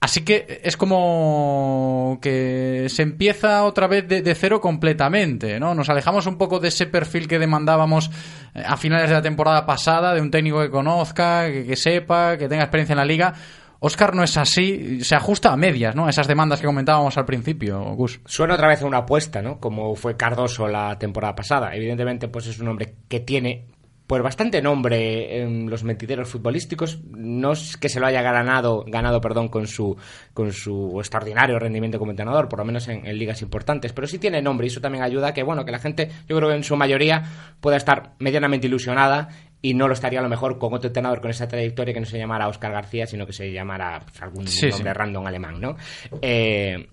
Así 0.04 0.22
que 0.22 0.60
es 0.62 0.76
como 0.76 2.18
que 2.20 2.88
se 2.90 3.00
empieza 3.00 3.64
otra 3.64 3.86
vez 3.86 4.06
de, 4.06 4.34
cero 4.34 4.60
completamente, 4.60 5.58
¿no? 5.58 5.74
Nos 5.74 5.88
alejamos 5.88 6.26
un 6.26 6.36
poco 6.36 6.60
de 6.60 6.68
ese 6.68 6.84
perfil 6.84 7.26
que 7.26 7.38
demandábamos 7.38 8.10
eh, 8.54 8.62
a 8.66 8.76
finales 8.76 9.08
de 9.08 9.14
la 9.14 9.22
temporada 9.22 9.64
pasada, 9.64 10.12
de 10.12 10.20
un 10.20 10.30
técnico 10.30 10.60
que 10.60 10.68
conozca, 10.68 11.46
que, 11.46 11.64
que 11.64 11.74
sepa, 11.74 12.36
que 12.36 12.50
tenga 12.50 12.64
experiencia 12.64 12.92
en 12.92 12.98
la 12.98 13.06
liga. 13.06 13.32
Oscar 13.80 14.14
no 14.14 14.22
es 14.22 14.36
así, 14.36 15.02
se 15.02 15.14
ajusta 15.14 15.50
a 15.50 15.56
medias, 15.56 15.96
¿no? 15.96 16.06
Esas 16.06 16.28
demandas 16.28 16.60
que 16.60 16.66
comentábamos 16.66 17.16
al 17.16 17.24
principio, 17.24 17.82
Gus. 17.94 18.20
Suena 18.26 18.56
otra 18.56 18.68
vez 18.68 18.82
una 18.82 18.98
apuesta, 18.98 19.40
¿no? 19.40 19.58
Como 19.58 19.94
fue 19.94 20.18
Cardoso 20.18 20.68
la 20.68 20.98
temporada 20.98 21.34
pasada. 21.34 21.74
Evidentemente, 21.74 22.28
pues 22.28 22.46
es 22.46 22.58
un 22.58 22.68
hombre 22.68 22.96
que 23.08 23.20
tiene 23.20 23.68
pues 24.06 24.22
bastante 24.22 24.60
nombre 24.60 25.42
en 25.42 25.70
los 25.70 25.82
mentideros 25.84 26.28
futbolísticos. 26.28 27.00
No 27.10 27.52
es 27.52 27.76
que 27.76 27.88
se 27.88 28.00
lo 28.00 28.06
haya 28.06 28.22
ganado, 28.22 28.84
ganado 28.86 29.20
perdón, 29.20 29.48
con 29.48 29.66
su, 29.66 29.96
con 30.32 30.52
su 30.52 30.98
extraordinario 30.98 31.58
rendimiento 31.58 31.98
como 31.98 32.10
entrenador, 32.10 32.48
por 32.48 32.58
lo 32.58 32.64
menos 32.64 32.88
en, 32.88 33.06
en, 33.06 33.18
ligas 33.18 33.40
importantes, 33.42 33.92
pero 33.92 34.06
sí 34.06 34.18
tiene 34.18 34.42
nombre 34.42 34.66
y 34.66 34.68
eso 34.68 34.80
también 34.80 35.04
ayuda 35.04 35.28
a 35.28 35.34
que, 35.34 35.42
bueno, 35.42 35.64
que 35.64 35.72
la 35.72 35.78
gente, 35.78 36.10
yo 36.28 36.36
creo 36.36 36.50
que 36.50 36.56
en 36.56 36.64
su 36.64 36.76
mayoría 36.76 37.22
pueda 37.60 37.76
estar 37.76 38.14
medianamente 38.18 38.66
ilusionada 38.66 39.28
y 39.64 39.72
no 39.72 39.88
lo 39.88 39.94
estaría 39.94 40.18
a 40.20 40.22
lo 40.22 40.28
mejor 40.28 40.58
con 40.58 40.74
otro 40.74 40.88
entrenador 40.88 41.22
con 41.22 41.30
esa 41.30 41.48
trayectoria 41.48 41.94
que 41.94 42.00
no 42.00 42.04
se 42.04 42.18
llamara 42.18 42.48
Oscar 42.48 42.70
García, 42.70 43.06
sino 43.06 43.24
que 43.24 43.32
se 43.32 43.50
llamara 43.50 44.00
pues, 44.04 44.20
algún 44.20 44.46
sí, 44.46 44.68
nombre 44.68 44.90
sí. 44.90 44.94
random 44.94 45.26
alemán, 45.26 45.58
¿no? 45.58 45.76
Eh, 46.20 46.86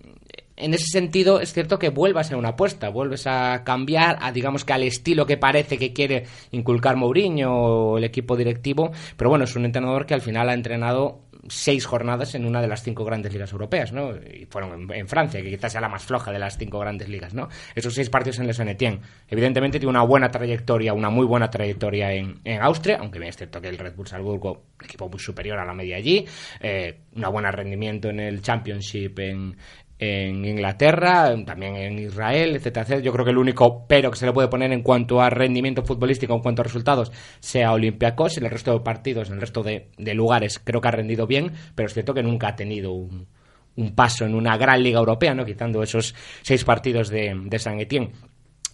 en 0.62 0.74
ese 0.74 0.86
sentido 0.86 1.40
es 1.40 1.52
cierto 1.52 1.78
que 1.78 1.90
vuelvas 1.90 2.26
a 2.26 2.28
ser 2.30 2.38
una 2.38 2.50
apuesta, 2.50 2.88
vuelves 2.88 3.26
a 3.26 3.62
cambiar 3.64 4.18
a 4.20 4.32
digamos 4.32 4.64
que 4.64 4.72
al 4.72 4.82
estilo 4.84 5.26
que 5.26 5.36
parece 5.36 5.78
que 5.78 5.92
quiere 5.92 6.24
inculcar 6.52 6.96
Mourinho 6.96 7.52
o 7.52 7.98
el 7.98 8.04
equipo 8.04 8.36
directivo, 8.36 8.92
pero 9.16 9.30
bueno, 9.30 9.44
es 9.44 9.56
un 9.56 9.64
entrenador 9.64 10.06
que 10.06 10.14
al 10.14 10.20
final 10.20 10.48
ha 10.48 10.54
entrenado 10.54 11.22
seis 11.48 11.86
jornadas 11.86 12.34
en 12.34 12.46
una 12.46 12.60
de 12.60 12.68
las 12.68 12.82
cinco 12.82 13.04
grandes 13.04 13.32
ligas 13.32 13.52
europeas, 13.52 13.92
¿no? 13.92 14.14
Y 14.14 14.46
fueron 14.46 14.90
en, 14.92 15.08
Francia, 15.08 15.42
que 15.42 15.50
quizás 15.50 15.72
sea 15.72 15.80
la 15.80 15.88
más 15.88 16.04
floja 16.04 16.30
de 16.30 16.38
las 16.38 16.56
cinco 16.56 16.78
grandes 16.78 17.08
ligas, 17.08 17.34
¿no? 17.34 17.48
Esos 17.74 17.94
seis 17.94 18.08
partidos 18.08 18.38
en 18.38 18.48
el 18.48 18.54
saint 18.54 18.80
Evidentemente 19.28 19.78
tiene 19.78 19.90
una 19.90 20.02
buena 20.02 20.30
trayectoria, 20.30 20.92
una 20.92 21.10
muy 21.10 21.26
buena 21.26 21.50
trayectoria 21.50 22.12
en, 22.12 22.40
Austria, 22.62 22.98
aunque 23.00 23.18
bien 23.18 23.30
es 23.30 23.36
cierto 23.36 23.60
que 23.60 23.68
el 23.68 23.78
Red 23.78 23.96
Bull 23.96 24.06
Salzburgo, 24.06 24.66
equipo 24.82 25.08
muy 25.08 25.18
superior 25.18 25.58
a 25.58 25.64
la 25.64 25.74
media 25.74 25.96
allí, 25.96 26.24
eh, 26.60 27.00
un 27.16 27.22
buen 27.32 27.50
rendimiento 27.50 28.08
en 28.08 28.20
el 28.20 28.40
Championship 28.40 29.18
en, 29.18 29.56
en 30.04 30.44
Inglaterra, 30.44 31.32
también 31.46 31.76
en 31.76 31.96
Israel, 31.96 32.56
etcétera, 32.56 32.98
Yo 32.98 33.12
creo 33.12 33.24
que 33.24 33.30
el 33.30 33.38
único 33.38 33.86
pero 33.86 34.10
que 34.10 34.16
se 34.16 34.26
le 34.26 34.32
puede 34.32 34.48
poner 34.48 34.72
en 34.72 34.82
cuanto 34.82 35.20
a 35.20 35.30
rendimiento 35.30 35.84
futbolístico, 35.84 36.34
en 36.34 36.40
cuanto 36.40 36.62
a 36.62 36.64
resultados, 36.64 37.12
sea 37.38 37.72
Olympiacos. 37.72 38.36
En 38.36 38.44
el 38.44 38.50
resto 38.50 38.72
de 38.72 38.80
partidos, 38.80 39.28
en 39.28 39.34
el 39.34 39.40
resto 39.40 39.62
de, 39.62 39.90
lugares, 40.14 40.58
creo 40.58 40.80
que 40.80 40.88
ha 40.88 40.90
rendido 40.90 41.28
bien, 41.28 41.52
pero 41.76 41.86
es 41.86 41.94
cierto 41.94 42.14
que 42.14 42.22
nunca 42.24 42.48
ha 42.48 42.56
tenido 42.56 42.92
un, 42.92 43.28
paso 43.94 44.24
en 44.26 44.34
una 44.34 44.56
gran 44.56 44.82
liga 44.82 44.98
europea, 44.98 45.34
¿no? 45.34 45.44
quitando 45.44 45.84
esos 45.84 46.16
seis 46.42 46.64
partidos 46.64 47.08
de, 47.08 47.40
de 47.44 47.58
San 47.60 47.78
Etienne. 47.78 48.10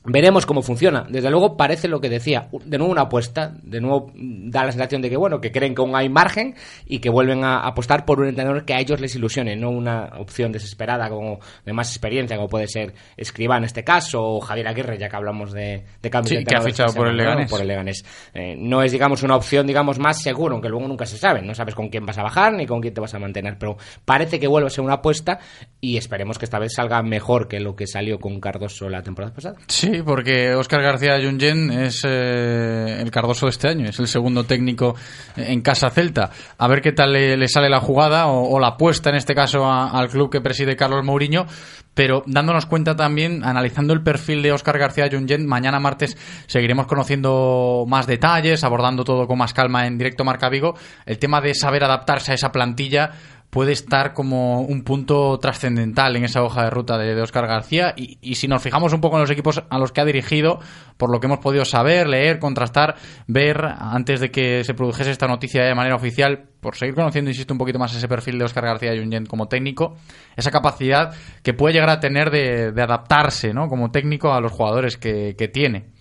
Veremos 0.05 0.47
cómo 0.47 0.63
funciona. 0.63 1.07
Desde 1.09 1.31
luego 1.31 1.57
parece 1.57 1.89
lo 1.89 2.01
que 2.01 2.09
decía, 2.09 2.49
de 2.65 2.79
nuevo 2.79 2.93
una 2.93 3.03
apuesta, 3.03 3.55
de 3.63 3.81
nuevo 3.81 4.13
da 4.15 4.65
la 4.65 4.73
sensación 4.73 5.03
de 5.03 5.11
que 5.11 5.17
bueno, 5.17 5.41
que 5.41 5.53
creen 5.53 5.75
que 5.75 5.83
aún 5.83 5.95
hay 5.95 6.09
margen 6.09 6.55
y 6.87 7.01
que 7.01 7.11
vuelven 7.11 7.45
a 7.45 7.67
apostar 7.67 8.05
por 8.05 8.21
un 8.21 8.29
entrenador 8.29 8.65
que 8.65 8.75
a 8.75 8.81
ellos 8.81 9.01
les 9.01 9.15
ilusione, 9.17 9.57
no 9.57 9.71
una 9.71 10.13
opción 10.19 10.53
desesperada 10.53 11.09
como 11.09 11.41
de 11.65 11.73
más 11.73 11.91
experiencia 11.91 12.37
como 12.37 12.49
puede 12.49 12.69
ser 12.69 12.95
Escriba 13.17 13.57
en 13.57 13.65
este 13.65 13.85
caso 13.85 14.23
o 14.23 14.41
Javier 14.41 14.69
Aguirre, 14.69 14.99
ya 14.99 15.09
que 15.09 15.17
hablamos 15.17 15.53
de, 15.53 15.85
de 16.01 16.11
cambios 16.11 16.39
sí, 16.39 16.45
que 16.45 16.57
ha 16.57 16.63
fichado 16.63 16.95
por 16.95 17.09
el 17.09 17.17
Leganés. 17.17 17.51
Por 17.51 17.61
el 17.61 17.69
Leganés. 17.69 18.05
Eh, 18.33 18.55
no 18.57 18.83
es 18.83 18.93
digamos 18.93 19.23
una 19.23 19.37
opción 19.37 19.67
digamos 19.67 19.99
más 19.99 20.23
seguro, 20.23 20.55
aunque 20.55 20.69
luego 20.69 20.87
nunca 20.87 21.07
se 21.07 21.19
sabe, 21.19 21.43
no 21.43 21.55
sabes 21.55 21.75
con 21.75 21.89
quién 21.89 22.07
vas 22.07 22.19
a 22.19 22.23
bajar 22.23 22.53
ni 22.55 22.67
con 22.67 22.81
quién 22.81 22.95
te 22.95 23.01
vas 23.01 23.15
a 23.15 23.19
mantener, 23.19 23.59
pero 23.59 23.77
parece 24.05 24.39
que 24.39 24.47
vuelve 24.47 24.69
a 24.69 24.71
ser 24.71 24.85
una 24.85 24.95
apuesta 24.95 25.39
y 25.81 25.97
esperemos 25.97 26.39
que 26.39 26.45
esta 26.45 26.59
vez 26.59 26.73
salga 26.75 27.03
mejor 27.03 27.49
que 27.49 27.61
lo 27.61 27.77
que 27.77 27.87
salió 27.87 28.19
con 28.19 28.41
Cardoso 28.41 28.89
la 28.89 29.03
temporada 29.03 29.35
pasada. 29.35 29.57
Sí, 29.67 29.98
porque 30.03 30.55
Óscar 30.55 30.83
García 30.83 31.19
Jungen 31.23 31.71
es 31.71 32.03
eh, 32.05 33.01
el 33.01 33.11
Cardoso 33.11 33.47
de 33.47 33.51
este 33.51 33.69
año, 33.69 33.89
es 33.89 33.99
el 33.99 34.07
segundo 34.07 34.45
técnico 34.45 34.95
en 35.37 35.61
Casa 35.61 35.91
Celta. 35.91 36.31
A 36.57 36.69
ver 36.69 36.81
qué 36.81 36.93
tal 36.93 37.13
le, 37.13 37.49
sale 37.49 37.69
la 37.69 37.81
jugada 37.81 38.27
o, 38.29 38.59
la 38.59 38.69
apuesta, 38.69 39.11
en 39.11 39.17
este 39.17 39.35
caso, 39.35 39.71
al 39.71 40.09
club 40.09 40.31
que 40.31 40.41
preside 40.41 40.77
Carlos 40.77 41.05
Mourinho. 41.05 41.47
Pero 41.95 42.23
dándonos 42.27 42.67
cuenta 42.67 42.95
también, 42.95 43.45
analizando 43.45 43.93
el 43.93 44.03
perfil 44.03 44.41
de 44.41 44.53
Óscar 44.53 44.79
García 44.79 45.09
Jungen, 45.11 45.47
mañana 45.47 45.81
martes 45.81 46.17
seguiremos 46.47 46.87
conociendo 46.87 47.85
más 47.89 48.07
detalles, 48.07 48.63
abordando 48.63 49.03
todo 49.03 49.27
con 49.27 49.39
más 49.39 49.53
calma 49.53 49.87
en 49.87 49.99
directo 49.99 50.25
Marca 50.25 50.49
Vigo. 50.49 50.75
El 51.07 51.19
tema 51.19 51.41
de 51.41 51.55
saber 51.55 51.83
adaptarse 51.83 52.31
a 52.31 52.35
esa 52.37 52.53
plantilla 52.53 53.11
puede 53.51 53.73
estar 53.73 54.13
como 54.13 54.61
un 54.61 54.83
punto 54.83 55.39
trascendental 55.39 56.17
en 56.17 56.25
esa 56.25 56.43
hoja 56.43 56.65
de 56.65 56.71
ruta 56.71 56.99
de, 56.99 57.21
Oscar 57.21 57.47
García. 57.47 57.95
Y, 57.97 58.35
si 58.35 58.47
nos 58.47 58.63
fijamos 58.63 58.93
un 58.93 59.01
poco 59.01 59.17
en 59.17 59.23
los 59.23 59.31
equipos 59.31 59.63
a 59.69 59.79
los 59.79 59.93
que 59.93 60.01
ha 60.01 60.05
dirigido, 60.05 60.61
por 60.97 61.11
lo 61.11 61.21
que 61.21 61.27
hemos 61.27 61.39
podido 61.39 61.65
saber, 61.65 62.09
leer, 62.09 62.39
contrastar, 62.39 62.97
ver 63.27 63.65
antes 63.65 64.21
de 64.21 64.31
que 64.31 64.65
se 64.65 64.75
produjese 64.75 65.11
esta 65.11 65.27
noticia 65.27 65.65
de 65.65 65.75
manera 65.75 65.97
oficial, 65.97 66.45
por 66.61 66.77
seguir 66.77 66.95
conociendo, 66.95 67.31
insisto, 67.31 67.55
un 67.55 67.59
poquito 67.59 67.79
más 67.79 67.95
ese 67.95 68.09
perfil 68.09 68.39
de 68.39 68.45
Oscar 68.45 68.65
García 68.65 68.93
Junyent 68.97 69.29
como 69.29 69.47
técnico, 69.47 69.97
esa 70.37 70.51
capacidad 70.51 71.15
que 71.43 71.55
puede 71.55 71.75
llegar 71.75 71.91
a 71.91 72.01
tener 72.01 72.31
de, 72.31 72.73
adaptarse 72.83 73.55
¿no? 73.55 73.69
como 73.69 73.91
técnico 73.91 74.33
a 74.33 74.41
los 74.41 74.53
jugadores 74.53 74.97
que 74.97 75.51
tiene. 75.53 75.98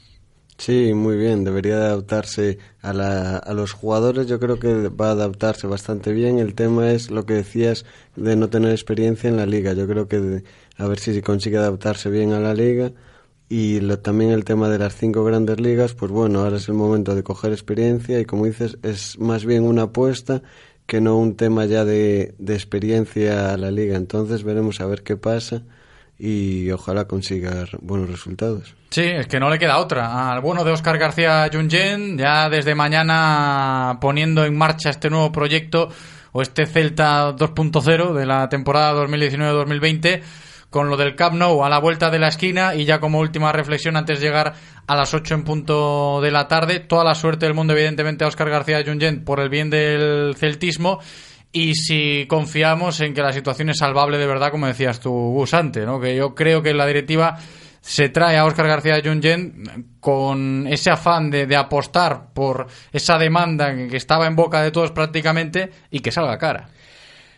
Sí, 0.57 0.93
muy 0.93 1.17
bien. 1.17 1.43
Debería 1.43 1.75
adaptarse 1.77 2.57
a, 2.81 2.91
la, 2.93 3.37
a 3.37 3.53
los 3.53 3.73
jugadores. 3.73 4.27
Yo 4.27 4.39
creo 4.39 4.57
que 4.59 4.89
va 4.89 5.09
a 5.09 5.11
adaptarse 5.11 5.67
bastante 5.67 6.11
bien. 6.13 6.39
El 6.39 6.55
tema 6.55 6.91
es 6.91 7.11
lo 7.11 7.25
que 7.25 7.35
decías 7.35 7.85
de 8.15 8.35
no 8.35 8.49
tener 8.49 8.71
experiencia 8.71 9.29
en 9.29 9.37
la 9.37 9.45
liga. 9.45 9.73
Yo 9.73 9.87
creo 9.87 10.07
que 10.07 10.43
a 10.77 10.87
ver 10.87 10.99
si 10.99 11.21
consigue 11.21 11.57
adaptarse 11.57 12.09
bien 12.09 12.33
a 12.33 12.39
la 12.39 12.53
liga. 12.55 12.91
Y 13.49 13.79
también 13.97 14.31
el 14.31 14.43
tema 14.45 14.67
de 14.69 14.79
las 14.79 14.95
cinco 14.95 15.23
grandes 15.23 15.59
ligas, 15.61 15.93
pues 15.93 16.11
bueno, 16.11 16.41
ahora 16.41 16.57
es 16.57 16.67
el 16.67 16.73
momento 16.75 17.15
de 17.15 17.23
coger 17.23 17.53
experiencia 17.53 18.19
y 18.19 18.25
como 18.25 18.45
dices, 18.45 18.77
es 18.83 19.17
más 19.19 19.45
bien 19.45 19.63
una 19.63 19.83
apuesta 19.83 20.41
que 20.85 20.99
no 21.01 21.17
un 21.17 21.35
tema 21.37 21.65
ya 21.65 21.85
de, 21.85 22.35
de 22.39 22.53
experiencia 22.55 23.53
a 23.53 23.57
la 23.57 23.71
liga. 23.71 23.95
Entonces 23.95 24.43
veremos 24.43 24.81
a 24.81 24.85
ver 24.87 25.03
qué 25.03 25.15
pasa 25.17 25.63
y 26.19 26.71
ojalá 26.71 27.05
consiga 27.05 27.65
buenos 27.81 28.09
resultados. 28.09 28.75
Sí, 28.89 29.03
es 29.03 29.27
que 29.27 29.39
no 29.39 29.49
le 29.49 29.59
queda 29.59 29.77
otra. 29.77 30.31
Al 30.31 30.41
bueno 30.41 30.63
de 30.63 30.71
Oscar 30.71 30.97
García 30.97 31.49
Jungen, 31.51 32.17
ya 32.17 32.49
desde 32.49 32.73
mañana 32.73 33.97
poniendo 34.01 34.45
en 34.45 34.57
marcha 34.57 34.89
este 34.89 35.09
nuevo 35.09 35.31
proyecto 35.31 35.89
o 36.31 36.41
este 36.41 36.65
Celta 36.65 37.35
2.0 37.35 38.13
de 38.13 38.25
la 38.25 38.49
temporada 38.49 39.05
2019-2020 39.05 40.21
con 40.69 40.89
lo 40.89 40.97
del 40.97 41.15
Camp 41.15 41.35
Nou 41.35 41.63
a 41.63 41.69
la 41.69 41.79
vuelta 41.79 42.09
de 42.09 42.19
la 42.19 42.27
esquina 42.27 42.75
y 42.75 42.85
ya 42.85 42.99
como 42.99 43.19
última 43.19 43.51
reflexión 43.51 43.95
antes 43.95 44.19
de 44.19 44.25
llegar 44.25 44.53
a 44.85 44.95
las 44.95 45.13
8 45.13 45.35
en 45.35 45.43
punto 45.43 46.19
de 46.21 46.31
la 46.31 46.47
tarde, 46.47 46.79
toda 46.79 47.03
la 47.03 47.15
suerte 47.15 47.45
del 47.45 47.55
mundo 47.55 47.73
evidentemente 47.73 48.25
a 48.25 48.27
Oscar 48.27 48.49
García 48.49 48.83
Jungen 48.85 49.23
por 49.23 49.39
el 49.39 49.49
bien 49.49 49.69
del 49.69 50.35
celtismo 50.35 50.99
y 51.51 51.75
si 51.75 52.25
confiamos 52.27 52.99
en 53.01 53.13
que 53.13 53.21
la 53.21 53.33
situación 53.33 53.69
es 53.69 53.77
salvable 53.77 54.17
de 54.17 54.27
verdad, 54.27 54.51
como 54.51 54.67
decías 54.67 54.99
tú, 54.99 55.11
Gusante, 55.11 55.85
¿no? 55.85 55.99
que 55.99 56.15
yo 56.15 56.35
creo 56.35 56.61
que 56.61 56.73
la 56.73 56.85
directiva 56.85 57.37
se 57.81 58.09
trae 58.09 58.37
a 58.37 58.45
Óscar 58.45 58.67
García 58.67 59.01
Jungen 59.03 59.95
con 60.01 60.67
ese 60.67 60.89
afán 60.89 61.31
de, 61.31 61.55
apostar 61.55 62.33
por 62.33 62.67
esa 62.91 63.17
demanda 63.17 63.73
que 63.73 63.95
estaba 63.95 64.27
en 64.27 64.35
boca 64.35 64.61
de 64.61 64.71
todos 64.71 64.91
prácticamente 64.91 65.71
y 65.89 66.01
que 66.01 66.11
salga 66.11 66.37
cara. 66.37 66.69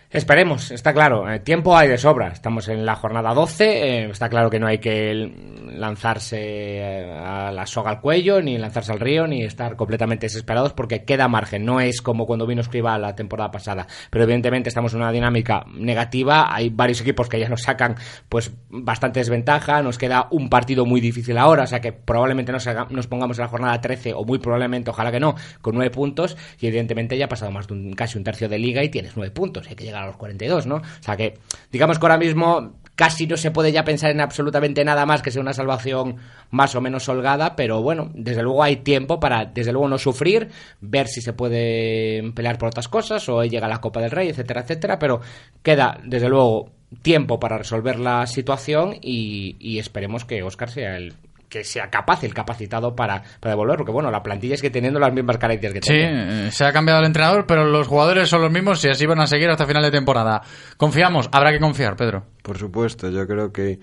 Esperemos, 0.09 0.71
está 0.71 0.91
claro. 0.91 1.31
Eh, 1.31 1.39
tiempo 1.39 1.77
hay 1.77 1.87
de 1.87 1.99
sobra. 1.99 2.29
Estamos 2.29 2.67
en 2.67 2.83
la 2.83 2.95
jornada 2.95 3.31
12. 3.35 3.65
Eh, 3.65 4.09
está 4.09 4.27
claro 4.27 4.49
que 4.49 4.59
no 4.59 4.65
hay 4.65 4.79
que 4.79 5.11
lanzarse 5.79 6.37
eh, 6.39 7.11
a 7.11 7.51
la 7.51 7.65
soga 7.65 7.91
al 7.91 8.01
cuello, 8.01 8.41
ni 8.41 8.57
lanzarse 8.57 8.91
al 8.91 8.99
río, 8.99 9.25
ni 9.27 9.43
estar 9.43 9.75
completamente 9.75 10.25
desesperados 10.25 10.73
porque 10.73 11.03
queda 11.05 11.27
margen. 11.27 11.65
No 11.65 11.79
es 11.79 12.01
como 12.01 12.25
cuando 12.25 12.45
vino 12.45 12.61
Escriba 12.61 12.97
la 12.97 13.15
temporada 13.15 13.51
pasada. 13.51 13.87
Pero 14.09 14.23
evidentemente 14.25 14.69
estamos 14.69 14.93
en 14.93 14.99
una 14.99 15.11
dinámica 15.11 15.65
negativa. 15.73 16.53
Hay 16.53 16.69
varios 16.69 17.01
equipos 17.01 17.29
que 17.29 17.39
ya 17.39 17.49
nos 17.49 17.61
sacan 17.61 17.95
pues 18.27 18.51
bastante 18.69 19.19
desventaja. 19.19 19.81
Nos 19.81 19.97
queda 19.97 20.27
un 20.31 20.49
partido 20.49 20.85
muy 20.85 21.01
difícil 21.01 21.37
ahora. 21.37 21.63
O 21.63 21.67
sea 21.67 21.79
que 21.79 21.93
probablemente 21.93 22.51
nos, 22.51 22.67
nos 22.89 23.07
pongamos 23.07 23.37
en 23.39 23.43
la 23.43 23.49
jornada 23.49 23.81
13 23.81 24.13
o 24.13 24.23
muy 24.23 24.39
probablemente, 24.39 24.89
ojalá 24.89 25.11
que 25.11 25.19
no, 25.19 25.35
con 25.61 25.75
nueve 25.75 25.91
puntos. 25.91 26.37
Y 26.59 26.67
evidentemente 26.67 27.17
ya 27.17 27.25
ha 27.25 27.29
pasado 27.29 27.51
más 27.51 27.67
de 27.67 27.73
un, 27.73 27.93
casi 27.93 28.17
un 28.17 28.23
tercio 28.23 28.49
de 28.49 28.59
liga 28.59 28.83
y 28.83 28.89
tienes 28.89 29.15
nueve 29.15 29.31
puntos. 29.31 29.67
Hay 29.67 29.75
que 29.75 29.85
llegar 29.85 30.03
a 30.03 30.07
los 30.07 30.17
42, 30.17 30.67
¿no? 30.67 30.75
O 30.75 30.83
sea 31.03 31.15
que, 31.15 31.37
digamos 31.71 31.97
que 31.97 32.05
ahora 32.05 32.17
mismo 32.17 32.78
casi 32.99 33.27
no 33.27 33.37
se 33.37 33.49
puede 33.49 33.71
ya 33.71 33.85
pensar 33.85 34.11
en 34.11 34.19
absolutamente 34.19 34.83
nada 34.83 35.05
más 35.05 35.21
que 35.21 35.31
sea 35.31 35.41
una 35.41 35.53
salvación 35.53 36.17
más 36.51 36.75
o 36.75 36.81
menos 36.81 37.07
holgada, 37.07 37.55
pero 37.55 37.81
bueno, 37.81 38.11
desde 38.13 38.43
luego 38.43 38.61
hay 38.61 38.75
tiempo 38.75 39.21
para, 39.21 39.45
desde 39.45 39.71
luego, 39.71 39.87
no 39.87 39.97
sufrir, 39.97 40.49
ver 40.81 41.07
si 41.07 41.21
se 41.21 41.31
puede 41.31 42.29
pelear 42.33 42.57
por 42.57 42.67
otras 42.67 42.89
cosas 42.89 43.29
o 43.29 43.41
llega 43.45 43.69
la 43.69 43.79
Copa 43.79 44.01
del 44.01 44.11
Rey, 44.11 44.27
etcétera, 44.27 44.63
etcétera, 44.63 44.99
pero 44.99 45.21
queda, 45.63 45.97
desde 46.03 46.27
luego, 46.27 46.71
tiempo 47.01 47.39
para 47.39 47.57
resolver 47.57 47.97
la 48.01 48.27
situación 48.27 48.97
y, 49.01 49.55
y 49.61 49.79
esperemos 49.79 50.25
que 50.25 50.43
Oscar 50.43 50.69
sea 50.69 50.97
el 50.97 51.13
que 51.49 51.63
sea 51.63 51.89
capaz, 51.89 52.23
el 52.23 52.33
capacitado 52.33 52.95
para, 52.95 53.23
para 53.39 53.53
devolver, 53.53 53.77
porque 53.77 53.91
bueno, 53.91 54.11
la 54.11 54.21
plantilla 54.21 54.53
es 54.53 54.61
que 54.61 54.69
teniendo 54.69 54.99
las 54.99 55.11
mismas 55.11 55.37
características 55.37 55.73
que 55.73 55.93
tenía. 55.93 56.49
Sí, 56.51 56.57
se 56.57 56.65
ha 56.65 56.71
cambiado 56.71 56.99
el 56.99 57.07
entrenador, 57.07 57.45
pero 57.47 57.65
los 57.65 57.87
jugadores 57.87 58.29
son 58.29 58.41
los 58.41 58.51
mismos 58.51 58.83
y 58.85 58.89
así 58.89 59.05
van 59.05 59.19
a 59.19 59.27
seguir 59.27 59.49
hasta 59.49 59.65
final 59.65 59.83
de 59.83 59.91
temporada. 59.91 60.41
Confiamos, 60.77 61.27
habrá 61.31 61.51
que 61.51 61.59
confiar, 61.59 61.95
Pedro. 61.95 62.23
Por 62.43 62.57
supuesto, 62.57 63.09
yo 63.09 63.27
creo 63.27 63.51
que 63.51 63.79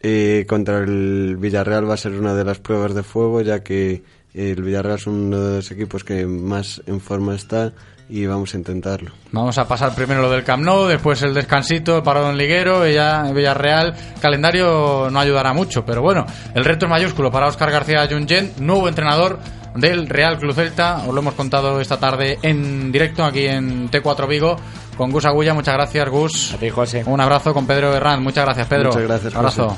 eh, 0.00 0.46
contra 0.48 0.78
el 0.78 1.36
Villarreal 1.36 1.90
va 1.90 1.94
a 1.94 1.98
ser 1.98 2.12
una 2.12 2.34
de 2.34 2.44
las 2.44 2.60
pruebas 2.60 2.94
de 2.94 3.02
fuego, 3.02 3.40
ya 3.42 3.64
que 3.64 4.02
el 4.34 4.62
Villarreal 4.62 4.96
es 4.96 5.06
uno 5.08 5.38
de 5.40 5.56
los 5.56 5.70
equipos 5.72 6.04
que 6.04 6.26
más 6.26 6.80
en 6.86 7.00
forma 7.00 7.34
está 7.34 7.72
y 8.08 8.26
vamos 8.26 8.54
a 8.54 8.56
intentarlo. 8.56 9.12
Vamos 9.32 9.58
a 9.58 9.68
pasar 9.68 9.94
primero 9.94 10.22
lo 10.22 10.30
del 10.30 10.44
Camp 10.44 10.64
Nou, 10.64 10.86
después 10.86 11.22
el 11.22 11.34
descansito, 11.34 11.96
el 11.96 12.02
parado 12.02 12.30
en 12.30 12.38
Liguero, 12.38 12.88
y 12.88 12.94
ya 12.94 13.28
en 13.28 13.34
Villarreal. 13.34 13.94
Calendario 14.20 15.08
no 15.10 15.20
ayudará 15.20 15.52
mucho, 15.52 15.84
pero 15.84 16.02
bueno, 16.02 16.26
el 16.54 16.64
reto 16.64 16.86
es 16.86 16.90
mayúsculo 16.90 17.30
para 17.30 17.46
Oscar 17.46 17.70
García 17.70 18.08
Jungen, 18.10 18.52
nuevo 18.60 18.88
entrenador 18.88 19.38
del 19.74 20.08
Real 20.08 20.38
Club 20.38 20.54
Celta. 20.54 21.02
Os 21.06 21.14
lo 21.14 21.20
hemos 21.20 21.34
contado 21.34 21.80
esta 21.80 21.98
tarde 21.98 22.38
en 22.42 22.90
directo 22.90 23.24
aquí 23.24 23.46
en 23.46 23.90
T4 23.90 24.28
Vigo 24.28 24.56
con 24.96 25.10
Gus 25.10 25.24
Agulla. 25.24 25.54
Muchas 25.54 25.74
gracias, 25.74 26.08
Gus. 26.08 26.54
A 26.54 26.58
ti, 26.58 26.70
José. 26.70 27.04
Un 27.06 27.20
abrazo 27.20 27.54
con 27.54 27.66
Pedro 27.66 27.94
Herrán. 27.94 28.22
Muchas 28.22 28.44
gracias, 28.44 28.66
Pedro. 28.66 28.90
Muchas 28.90 29.02
gracias, 29.02 29.34
abrazo. 29.34 29.76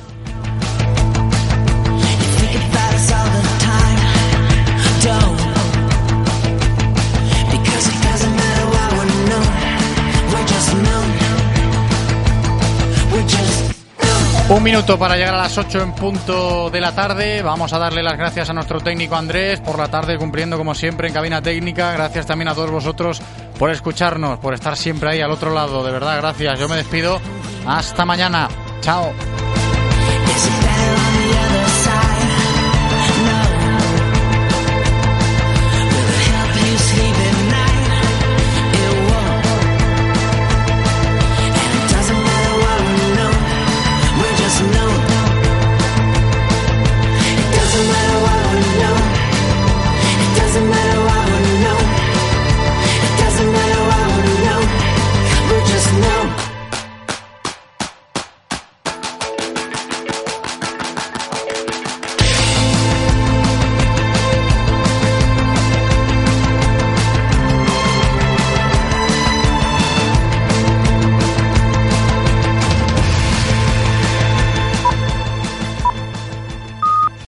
Un 14.51 14.65
minuto 14.65 14.99
para 14.99 15.17
llegar 15.17 15.35
a 15.35 15.39
las 15.39 15.57
8 15.57 15.81
en 15.81 15.93
punto 15.93 16.71
de 16.71 16.81
la 16.81 16.93
tarde. 16.93 17.41
Vamos 17.41 17.73
a 17.73 17.79
darle 17.79 18.03
las 18.03 18.19
gracias 18.19 18.51
a 18.51 18.53
nuestro 18.53 18.81
técnico 18.81 19.15
Andrés 19.15 19.61
por 19.61 19.79
la 19.79 19.87
tarde 19.87 20.19
cumpliendo 20.19 20.59
como 20.59 20.75
siempre 20.75 21.07
en 21.07 21.15
cabina 21.15 21.41
técnica. 21.41 21.93
Gracias 21.93 22.27
también 22.27 22.49
a 22.49 22.55
todos 22.55 22.69
vosotros 22.69 23.23
por 23.57 23.71
escucharnos, 23.71 24.41
por 24.41 24.53
estar 24.53 24.77
siempre 24.77 25.11
ahí 25.11 25.21
al 25.21 25.31
otro 25.31 25.55
lado. 25.55 25.85
De 25.85 25.93
verdad, 25.93 26.17
gracias. 26.17 26.59
Yo 26.59 26.69
me 26.69 26.75
despido. 26.75 27.21
Hasta 27.65 28.05
mañana. 28.05 28.49
Chao. 28.81 29.13